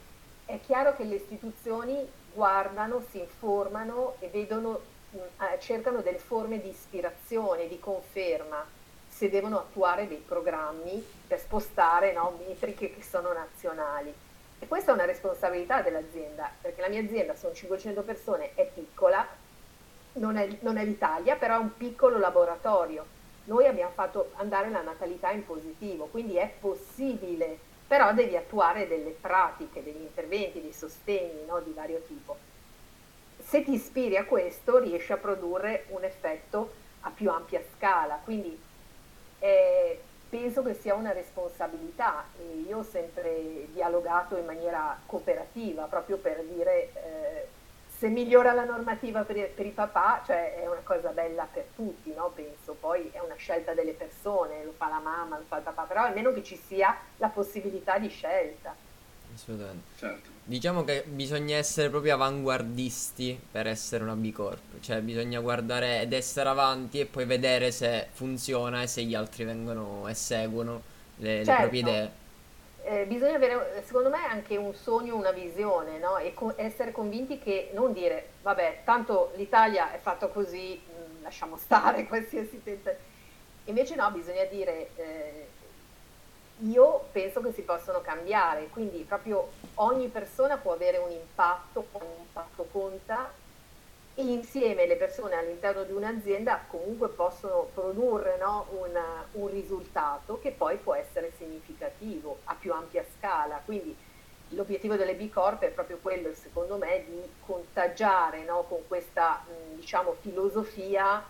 è 0.47 0.59
chiaro 0.65 0.95
che 0.95 1.05
le 1.05 1.17
istituzioni 1.17 2.09
guardano, 2.33 3.03
si 3.11 3.19
informano 3.19 4.17
e 4.21 4.29
vedono, 4.29 4.81
eh, 5.13 5.59
cercano 5.61 6.01
delle 6.01 6.19
forme 6.19 6.61
di 6.61 6.69
ispirazione, 6.69 7.69
di 7.69 7.79
conferma, 7.79 8.65
se 9.09 9.29
devono 9.29 9.59
attuare 9.59 10.09
dei 10.09 10.23
programmi 10.27 11.05
per 11.27 11.39
spostare 11.39 12.13
no, 12.13 12.39
metriche 12.47 12.95
che 12.95 13.03
sono 13.03 13.33
nazionali. 13.33 14.13
E 14.59 14.67
questa 14.67 14.93
è 14.93 14.95
una 14.95 15.05
responsabilità 15.05 15.83
dell'azienda, 15.83 16.51
perché 16.61 16.81
la 16.81 16.89
mia 16.89 17.01
azienda 17.01 17.35
sono 17.35 17.53
500 17.53 18.03
persone, 18.03 18.55
è 18.55 18.65
piccola, 18.65 19.27
non 20.15 20.37
è, 20.37 20.49
non 20.61 20.77
è 20.77 20.85
l'Italia, 20.85 21.37
però 21.37 21.57
è 21.57 21.59
un 21.59 21.77
piccolo 21.77 22.19
laboratorio. 22.19 23.05
Noi 23.45 23.67
abbiamo 23.67 23.91
fatto 23.91 24.31
andare 24.37 24.71
la 24.71 24.83
natalità 24.83 25.31
in 25.31 25.45
positivo, 25.45 26.07
quindi 26.07 26.37
è 26.37 26.49
possibile, 26.61 27.59
però 27.93 28.15
devi 28.15 28.39
attuare 28.39 28.89
delle 28.89 29.11
pratiche, 29.11 29.83
degli 29.83 30.01
interventi, 30.01 30.63
dei 30.63 30.73
sostegni 30.73 31.45
no, 31.45 31.61
di 31.61 31.73
vario 31.73 32.01
tipo. 32.07 32.39
Se 33.39 33.63
ti 33.63 33.75
ispiri 33.75 34.17
a 34.17 34.25
questo 34.25 34.79
riesci 34.79 35.13
a 35.13 35.19
produrre 35.19 35.85
un 35.89 36.03
effetto 36.03 36.73
a 37.01 37.11
più 37.11 37.29
ampia 37.29 37.61
scala, 37.77 38.19
quindi 38.25 38.59
eh, 39.41 40.01
penso 40.27 40.63
che 40.63 40.73
sia 40.73 40.95
una 40.95 41.13
responsabilità 41.13 42.25
e 42.39 42.61
io 42.67 42.79
ho 42.79 42.83
sempre 42.83 43.67
dialogato 43.75 44.39
in 44.39 44.47
maniera 44.47 44.99
cooperativa 45.05 45.85
proprio 45.85 46.17
per 46.17 46.43
dire 46.45 46.93
eh, 46.95 47.49
se 48.03 48.09
migliora 48.09 48.53
la 48.53 48.65
normativa 48.65 49.23
per, 49.23 49.51
per, 49.51 49.65
i 49.65 49.71
papà, 49.71 50.25
cioè 50.27 50.61
è 50.61 50.67
una 50.67 50.81
cosa 50.83 51.11
bella 51.11 51.45
per 51.45 51.67
tutti, 51.77 52.13
no? 52.13 52.33
penso, 52.35 52.77
poi 52.81 53.09
è 53.13 53.21
una 53.21 53.37
scelta 53.37 53.75
delle 53.75 53.93
persone, 53.93 54.65
lo 54.65 54.73
fa 54.77 54.89
la 54.89 54.99
mamma, 54.99 55.39
lo 55.39 55.45
fa 55.47 55.59
il 55.59 55.63
papà, 55.63 55.83
però 55.85 56.03
almeno 56.03 56.33
che 56.33 56.43
ci 56.43 56.57
sia 56.57 56.97
la 57.19 57.29
possibilità 57.29 58.01
di 58.01 58.09
scelta. 58.09 58.75
Assolutamente. 59.33 59.85
Certo. 59.97 60.31
Diciamo 60.43 60.83
che 60.83 61.05
bisogna 61.07 61.55
essere 61.55 61.91
proprio 61.91 62.15
avanguardisti 62.15 63.41
per 63.53 63.69
essere 63.69 64.03
una 64.03 64.17
B 64.17 64.33
Corp, 64.33 64.81
cioè 64.81 65.01
bisogna 65.01 65.39
guardare 65.39 66.01
ed 66.01 66.13
essere 66.13 66.49
avanti 66.49 66.99
e 66.99 67.07
poi 67.07 67.25
vedere 67.25 67.71
se 67.71 68.09
funziona 68.11 68.83
e 68.83 68.89
se 68.89 69.05
gli 69.05 69.15
altri 69.15 69.45
vengono 69.45 70.09
e 70.09 70.15
seguono 70.15 70.83
le, 71.19 71.45
certo. 71.45 71.51
le 71.51 71.57
proprie 71.57 71.81
idee. 71.81 72.11
Eh, 72.85 73.07
bisogna 73.07 73.37
avere, 73.37 73.83
secondo 73.85 74.11
me, 74.11 74.25
anche 74.27 74.57
un 74.57 74.75
sogno, 74.75 75.15
una 75.15 75.31
visione, 75.31 75.99
no? 75.99 76.17
E 76.17 76.35
co- 76.35 76.55
essere 76.57 76.91
convinti 76.91 77.39
che 77.39 77.71
non 77.75 77.93
dire, 77.93 78.31
vabbè, 78.43 78.81
tanto 78.85 79.31
l'Italia 79.37 79.93
è 79.93 79.99
fatta 79.99 80.27
così, 80.27 80.81
mh, 80.85 81.19
mm, 81.19 81.23
lasciamo 81.23 81.57
stare 81.57 82.07
qualsiasi 82.09 82.61
tentativo. 82.63 83.11
Invece 83.67 83.95
no, 83.95 84.11
bisogna 84.11 84.45
dire, 84.45 84.89
eh, 84.97 85.47
io 86.63 87.07
penso 87.13 87.41
che 87.41 87.53
si 87.53 87.63
possono 87.63 88.01
cambiare, 88.01 88.69
quindi 88.69 89.05
proprio 89.07 89.51
ogni 89.75 90.09
persona 90.09 90.57
può 90.57 90.73
avere 90.73 90.99
un 90.99 91.11
impatto, 91.11 91.87
ogni 91.93 92.19
impatto 92.19 92.67
conta 92.73 93.31
insieme 94.17 94.87
le 94.87 94.97
persone 94.97 95.37
all'interno 95.37 95.85
di 95.85 95.93
un'azienda 95.93 96.65
comunque 96.69 97.09
possono 97.09 97.71
produrre 97.73 98.37
no, 98.39 98.67
un, 98.71 99.01
un, 99.33 99.49
risultato 99.49 100.39
che 100.39 100.51
poi 100.51 100.77
può 100.77 100.95
essere 100.95 101.33
significativo 101.39 102.39
a 102.45 102.55
più 102.55 102.73
ampia 102.73 103.05
scala. 103.17 103.63
Quindi 103.65 103.97
l'obiettivo 104.49 104.97
delle 104.97 105.15
B 105.15 105.31
Corp 105.31 105.63
è 105.63 105.71
proprio 105.71 105.99
quello, 106.03 106.35
secondo 106.35 106.77
me, 106.77 107.05
di 107.07 107.21
contagiare 107.45 108.45
no, 108.45 108.65
con 108.69 108.81
questa 108.87 109.45
diciamo, 109.75 110.15
filosofia 110.21 111.25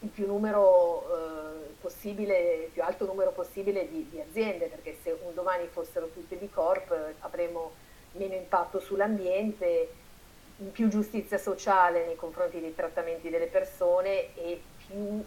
il 0.00 0.08
più 0.10 0.26
numero 0.26 1.02
eh, 1.02 1.74
possibile, 1.80 2.64
il 2.64 2.70
più 2.70 2.82
alto 2.82 3.04
numero 3.04 3.30
possibile 3.30 3.88
di, 3.88 4.08
di, 4.08 4.20
aziende, 4.20 4.66
perché 4.66 4.96
se 5.02 5.16
un 5.22 5.34
domani 5.34 5.66
fossero 5.66 6.08
tutte 6.08 6.36
B 6.36 6.48
Corp 6.50 6.90
eh, 6.92 7.14
avremo 7.20 7.72
meno 8.12 8.34
impatto 8.34 8.78
sull'ambiente, 8.80 9.88
più 10.72 10.88
giustizia 10.88 11.38
sociale 11.38 12.04
nei 12.04 12.16
confronti 12.16 12.60
dei 12.60 12.74
trattamenti 12.74 13.30
delle 13.30 13.46
persone 13.46 14.34
e 14.34 14.60
più 14.86 15.24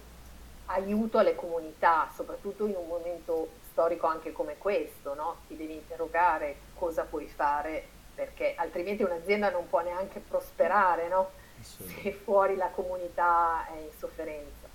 aiuto 0.65 1.17
alle 1.17 1.35
comunità, 1.35 2.09
soprattutto 2.13 2.65
in 2.65 2.75
un 2.75 2.87
momento 2.87 3.49
storico 3.71 4.07
anche 4.07 4.31
come 4.31 4.57
questo, 4.57 5.13
no? 5.13 5.37
ti 5.47 5.55
devi 5.55 5.73
interrogare 5.73 6.55
cosa 6.75 7.03
puoi 7.03 7.27
fare, 7.27 7.85
perché 8.13 8.53
altrimenti 8.55 9.03
un'azienda 9.03 9.49
non 9.49 9.67
può 9.69 9.81
neanche 9.81 10.19
prosperare 10.19 11.07
no? 11.07 11.31
se 11.61 12.11
fuori 12.11 12.55
la 12.55 12.69
comunità 12.69 13.67
è 13.67 13.77
in 13.77 13.91
sofferenza. 13.97 14.67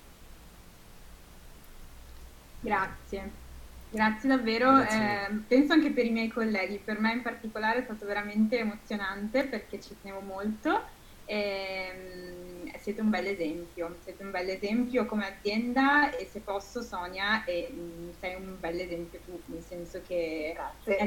Grazie, 2.60 3.30
grazie 3.90 4.28
davvero. 4.28 4.72
Grazie. 4.76 5.26
Eh, 5.28 5.34
penso 5.46 5.72
anche 5.72 5.90
per 5.90 6.04
i 6.04 6.10
miei 6.10 6.28
colleghi, 6.28 6.78
per 6.78 7.00
me 7.00 7.12
in 7.12 7.22
particolare 7.22 7.80
è 7.80 7.82
stato 7.82 8.06
veramente 8.06 8.58
emozionante 8.58 9.44
perché 9.44 9.80
ci 9.80 9.96
tenevo 10.00 10.20
molto. 10.20 10.94
E, 11.24 11.92
mm, 11.94 12.68
siete 12.78 13.00
un 13.00 13.10
bel 13.10 13.26
esempio, 13.26 13.96
siete 14.00 14.22
un 14.22 14.30
bel 14.30 14.48
esempio 14.48 15.06
come 15.06 15.26
azienda 15.26 16.14
e 16.16 16.24
se 16.26 16.40
posso 16.40 16.82
Sonia 16.82 17.44
e, 17.44 17.68
mm, 17.72 18.10
sei 18.20 18.36
un 18.36 18.56
bel 18.60 18.78
esempio 18.78 19.20
tu, 19.24 19.42
nel 19.46 19.62
senso 19.62 20.00
che 20.06 20.56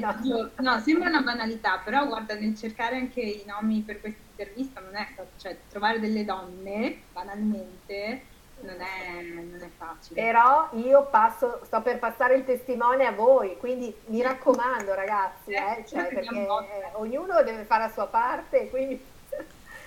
no. 0.02 0.52
no, 0.58 0.80
sembra 0.80 1.08
una 1.08 1.22
banalità, 1.22 1.80
però 1.80 2.06
guarda 2.06 2.36
nel 2.36 2.56
cercare 2.58 2.98
anche 2.98 3.22
i 3.22 3.44
nomi 3.46 3.82
per 3.82 4.02
questa 4.02 4.20
intervista 4.30 4.82
non 4.82 4.96
è 4.96 5.08
stato, 5.14 5.32
cioè 5.38 5.58
trovare 5.70 6.00
delle 6.00 6.26
donne 6.26 7.04
banalmente 7.14 8.24
non 8.62 8.80
è, 8.80 9.22
non 9.22 9.60
è 9.62 9.70
facile. 9.78 10.22
Però 10.22 10.70
io 10.74 11.06
passo, 11.06 11.62
sto 11.64 11.82
per 11.82 12.00
passare 12.00 12.36
il 12.36 12.46
testimone 12.46 13.06
a 13.06 13.12
voi, 13.12 13.58
quindi 13.58 13.94
mi 14.06 14.22
raccomando 14.22 14.94
ragazzi, 14.94 15.52
eh, 15.52 15.84
cioè, 15.88 16.08
perché 16.14 16.48
ognuno 16.94 17.42
deve 17.44 17.64
fare 17.64 17.84
la 17.84 17.92
sua 17.92 18.08
parte, 18.08 18.70
quindi 18.70 19.04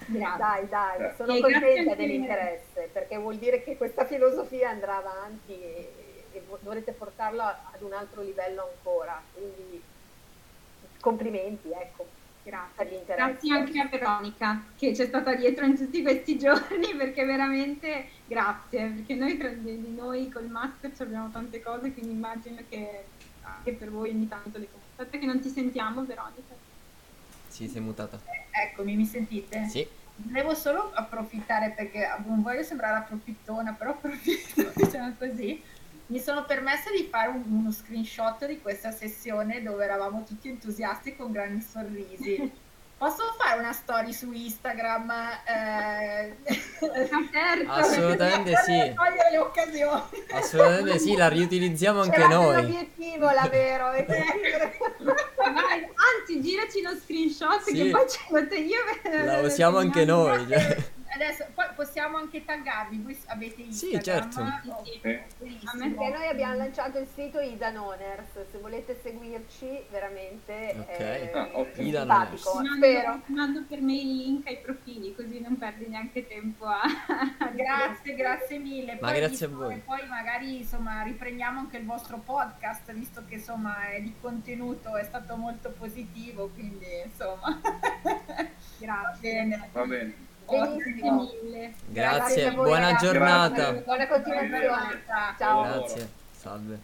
Grazie. 0.07 0.37
dai, 0.69 0.69
dai, 0.69 1.15
sono 1.17 1.35
e 1.35 1.41
contenta 1.41 1.95
dell'interesse, 1.95 2.89
perché 2.93 3.17
vuol 3.19 3.37
dire 3.37 3.63
che 3.63 3.77
questa 3.77 4.05
filosofia 4.05 4.71
andrà 4.71 4.97
avanti 4.97 5.53
e, 5.53 5.93
e 6.33 6.43
dovrete 6.61 6.93
portarla 6.93 7.71
ad 7.73 7.83
un 7.83 7.93
altro 7.93 8.23
livello 8.23 8.71
ancora, 8.75 9.21
quindi 9.35 9.83
complimenti, 11.01 11.71
ecco. 11.71 12.21
Grazie. 12.45 13.05
Grazie 13.07 13.55
anche 13.55 13.79
a 13.81 13.87
Veronica 13.87 14.65
che 14.77 14.93
c'è 14.93 15.07
stata 15.07 15.35
dietro 15.35 15.65
in 15.65 15.77
tutti 15.77 16.03
questi 16.03 16.37
giorni 16.39 16.95
perché 16.97 17.25
veramente 17.25 18.09
grazie, 18.27 18.89
perché 18.89 19.15
noi 19.15 19.37
tra 19.37 19.49
di 19.49 19.95
noi 19.95 20.29
col 20.29 20.49
master 20.49 20.91
abbiamo 20.99 21.31
tante 21.31 21.63
cose, 21.63 21.93
quindi 21.93 22.13
immagino 22.13 22.61
che 22.69 23.05
anche 23.43 23.73
per 23.73 23.91
voi 23.91 24.11
ogni 24.11 24.29
tanto 24.29 24.59
le 24.59 24.67
Aspetta 24.97 25.19
che 25.19 25.27
non 25.27 25.41
ti 25.41 25.49
sentiamo 25.49 26.05
Veronica. 26.05 26.55
Sì, 27.49 27.67
sei 27.67 27.81
mutata. 27.81 28.21
Eh, 28.25 28.67
eccomi, 28.67 28.95
mi 28.95 29.05
sentite? 29.05 29.67
Sì. 29.69 29.87
Volevo 30.17 30.55
solo 30.55 30.93
approfittare 30.93 31.71
perché 31.71 32.09
non 32.27 32.43
voglio 32.43 32.63
sembrare 32.63 32.99
approfittona, 32.99 33.73
però 33.73 33.91
approfitto, 33.91 34.71
diciamo 34.77 35.15
così, 35.19 35.61
mi 36.13 36.21
sono 36.21 36.45
permessa 36.45 36.91
di 36.91 37.09
fare 37.11 37.31
un, 37.31 37.43
uno 37.49 37.73
screenshot 37.73 38.47
di 38.47 38.61
questa 38.61 38.91
sessione 38.91 39.63
dove 39.63 39.83
eravamo 39.83 40.25
tutti 40.25 40.47
entusiasti 40.51 41.17
con 41.17 41.33
grandi 41.33 41.63
sorrisi. 41.63 42.53
Posso 42.99 43.35
fare 43.37 43.59
una 43.59 43.73
story 43.73 44.13
su 44.13 44.31
Instagram? 44.31 45.11
Eh... 45.49 46.37
certo, 47.33 47.73
Assolutamente 47.73 48.55
sì. 48.57 48.93
Cogliere 48.95 49.31
le 49.33 49.39
occasioni. 49.39 50.03
Assolutamente 50.33 50.99
sì, 50.99 51.17
la 51.17 51.29
riutilizziamo 51.29 52.03
anche 52.03 52.21
C'era 52.21 52.29
noi. 52.29 52.55
l'obiettivo, 52.57 53.31
la 53.31 53.49
vero. 53.51 53.87
Anzi, 55.43 56.43
giraci 56.43 56.81
uno 56.85 56.95
screenshot 56.95 57.63
sì. 57.63 57.73
che 57.73 57.91
poi 57.91 58.09
ci 58.09 58.21
metto 58.29 58.55
io. 58.55 58.79
La 59.25 59.41
usiamo 59.41 59.79
anche 59.79 60.05
noi. 60.05 60.47
Adesso 61.15 61.47
poi 61.55 61.67
possiamo 61.75 62.17
anche 62.17 62.43
taggarvi, 62.43 62.99
voi 62.99 63.19
avete 63.27 63.61
Instagram. 63.61 63.99
Sì, 63.99 64.03
certo. 64.03 64.41
Okay. 64.41 65.25
Perché 65.39 66.09
noi 66.09 66.27
abbiamo 66.27 66.55
lanciato 66.55 66.99
il 66.99 67.07
sito 67.07 67.39
Idan 67.39 67.77
Owners, 67.77 68.51
se 68.51 68.59
volete 68.59 68.99
seguirci 69.03 69.85
veramente 69.91 70.75
okay. 70.79 71.29
è 71.29 71.33
ah, 71.35 71.49
okay. 71.53 71.91
simpatico, 71.91 72.63
spero. 72.77 73.21
Mando 73.27 73.63
per 73.69 73.83
me 73.83 73.95
il 73.95 74.17
link 74.17 74.47
ai 74.47 74.59
profili 74.59 75.15
così 75.15 75.39
non 75.41 75.59
perdi 75.59 75.87
neanche 75.87 76.27
tempo 76.27 76.65
a... 76.65 76.81
grazie, 77.53 78.15
grazie 78.15 78.59
mille. 78.59 78.95
Ma 78.99 79.11
poi 79.11 79.19
grazie 79.19 79.47
a 79.47 79.49
voi. 79.51 79.83
Poi 79.85 80.07
magari 80.09 80.57
insomma 80.59 81.03
riprendiamo 81.03 81.61
anche 81.61 81.77
il 81.77 81.85
vostro 81.85 82.23
podcast, 82.25 82.91
visto 82.93 83.23
che 83.29 83.35
insomma 83.35 83.91
è 83.91 84.01
di 84.01 84.15
contenuto, 84.19 84.97
è 84.97 85.05
stato 85.05 85.37
molto 85.37 85.71
positivo, 85.73 86.49
quindi 86.55 86.87
insomma... 87.05 87.61
grazie. 88.79 89.69
Va 89.73 89.85
bene. 89.85 90.31
Benissimo. 90.53 91.31
Grazie, 91.87 92.53
buona 92.53 92.79
ragazzi. 92.79 93.05
giornata. 93.07 93.73
Buona 93.73 94.07
continuazione. 94.07 95.03
Ciao. 95.39 95.63
Grazie. 95.63 96.09
Salve. 96.39 96.79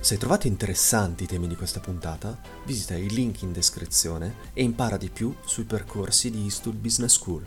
Se 0.00 0.14
hai 0.14 0.18
trovato 0.20 0.46
interessanti 0.46 1.24
i 1.24 1.26
temi 1.26 1.48
di 1.48 1.56
questa 1.56 1.80
puntata, 1.80 2.38
visita 2.64 2.94
i 2.94 3.08
link 3.08 3.42
in 3.42 3.52
descrizione 3.52 4.34
e 4.52 4.62
impara 4.62 4.96
di 4.96 5.10
più 5.10 5.34
sui 5.44 5.64
percorsi 5.64 6.30
di 6.30 6.44
Eastwood 6.44 6.76
Business 6.76 7.14
School. 7.14 7.44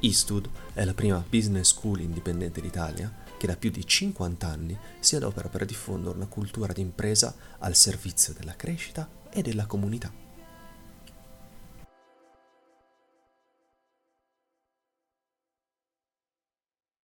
Eastwood 0.00 0.48
è 0.72 0.84
la 0.84 0.94
prima 0.94 1.22
business 1.28 1.68
school 1.68 2.00
indipendente 2.00 2.60
d'Italia 2.60 3.12
che 3.40 3.46
da 3.46 3.56
più 3.56 3.70
di 3.70 3.86
50 3.86 4.46
anni 4.46 4.78
si 4.98 5.16
adopera 5.16 5.48
per 5.48 5.64
diffondere 5.64 6.14
una 6.14 6.26
cultura 6.26 6.74
d'impresa 6.74 7.34
al 7.60 7.74
servizio 7.74 8.34
della 8.34 8.54
crescita 8.54 9.08
e 9.30 9.40
della 9.40 9.64
comunità. 9.64 10.12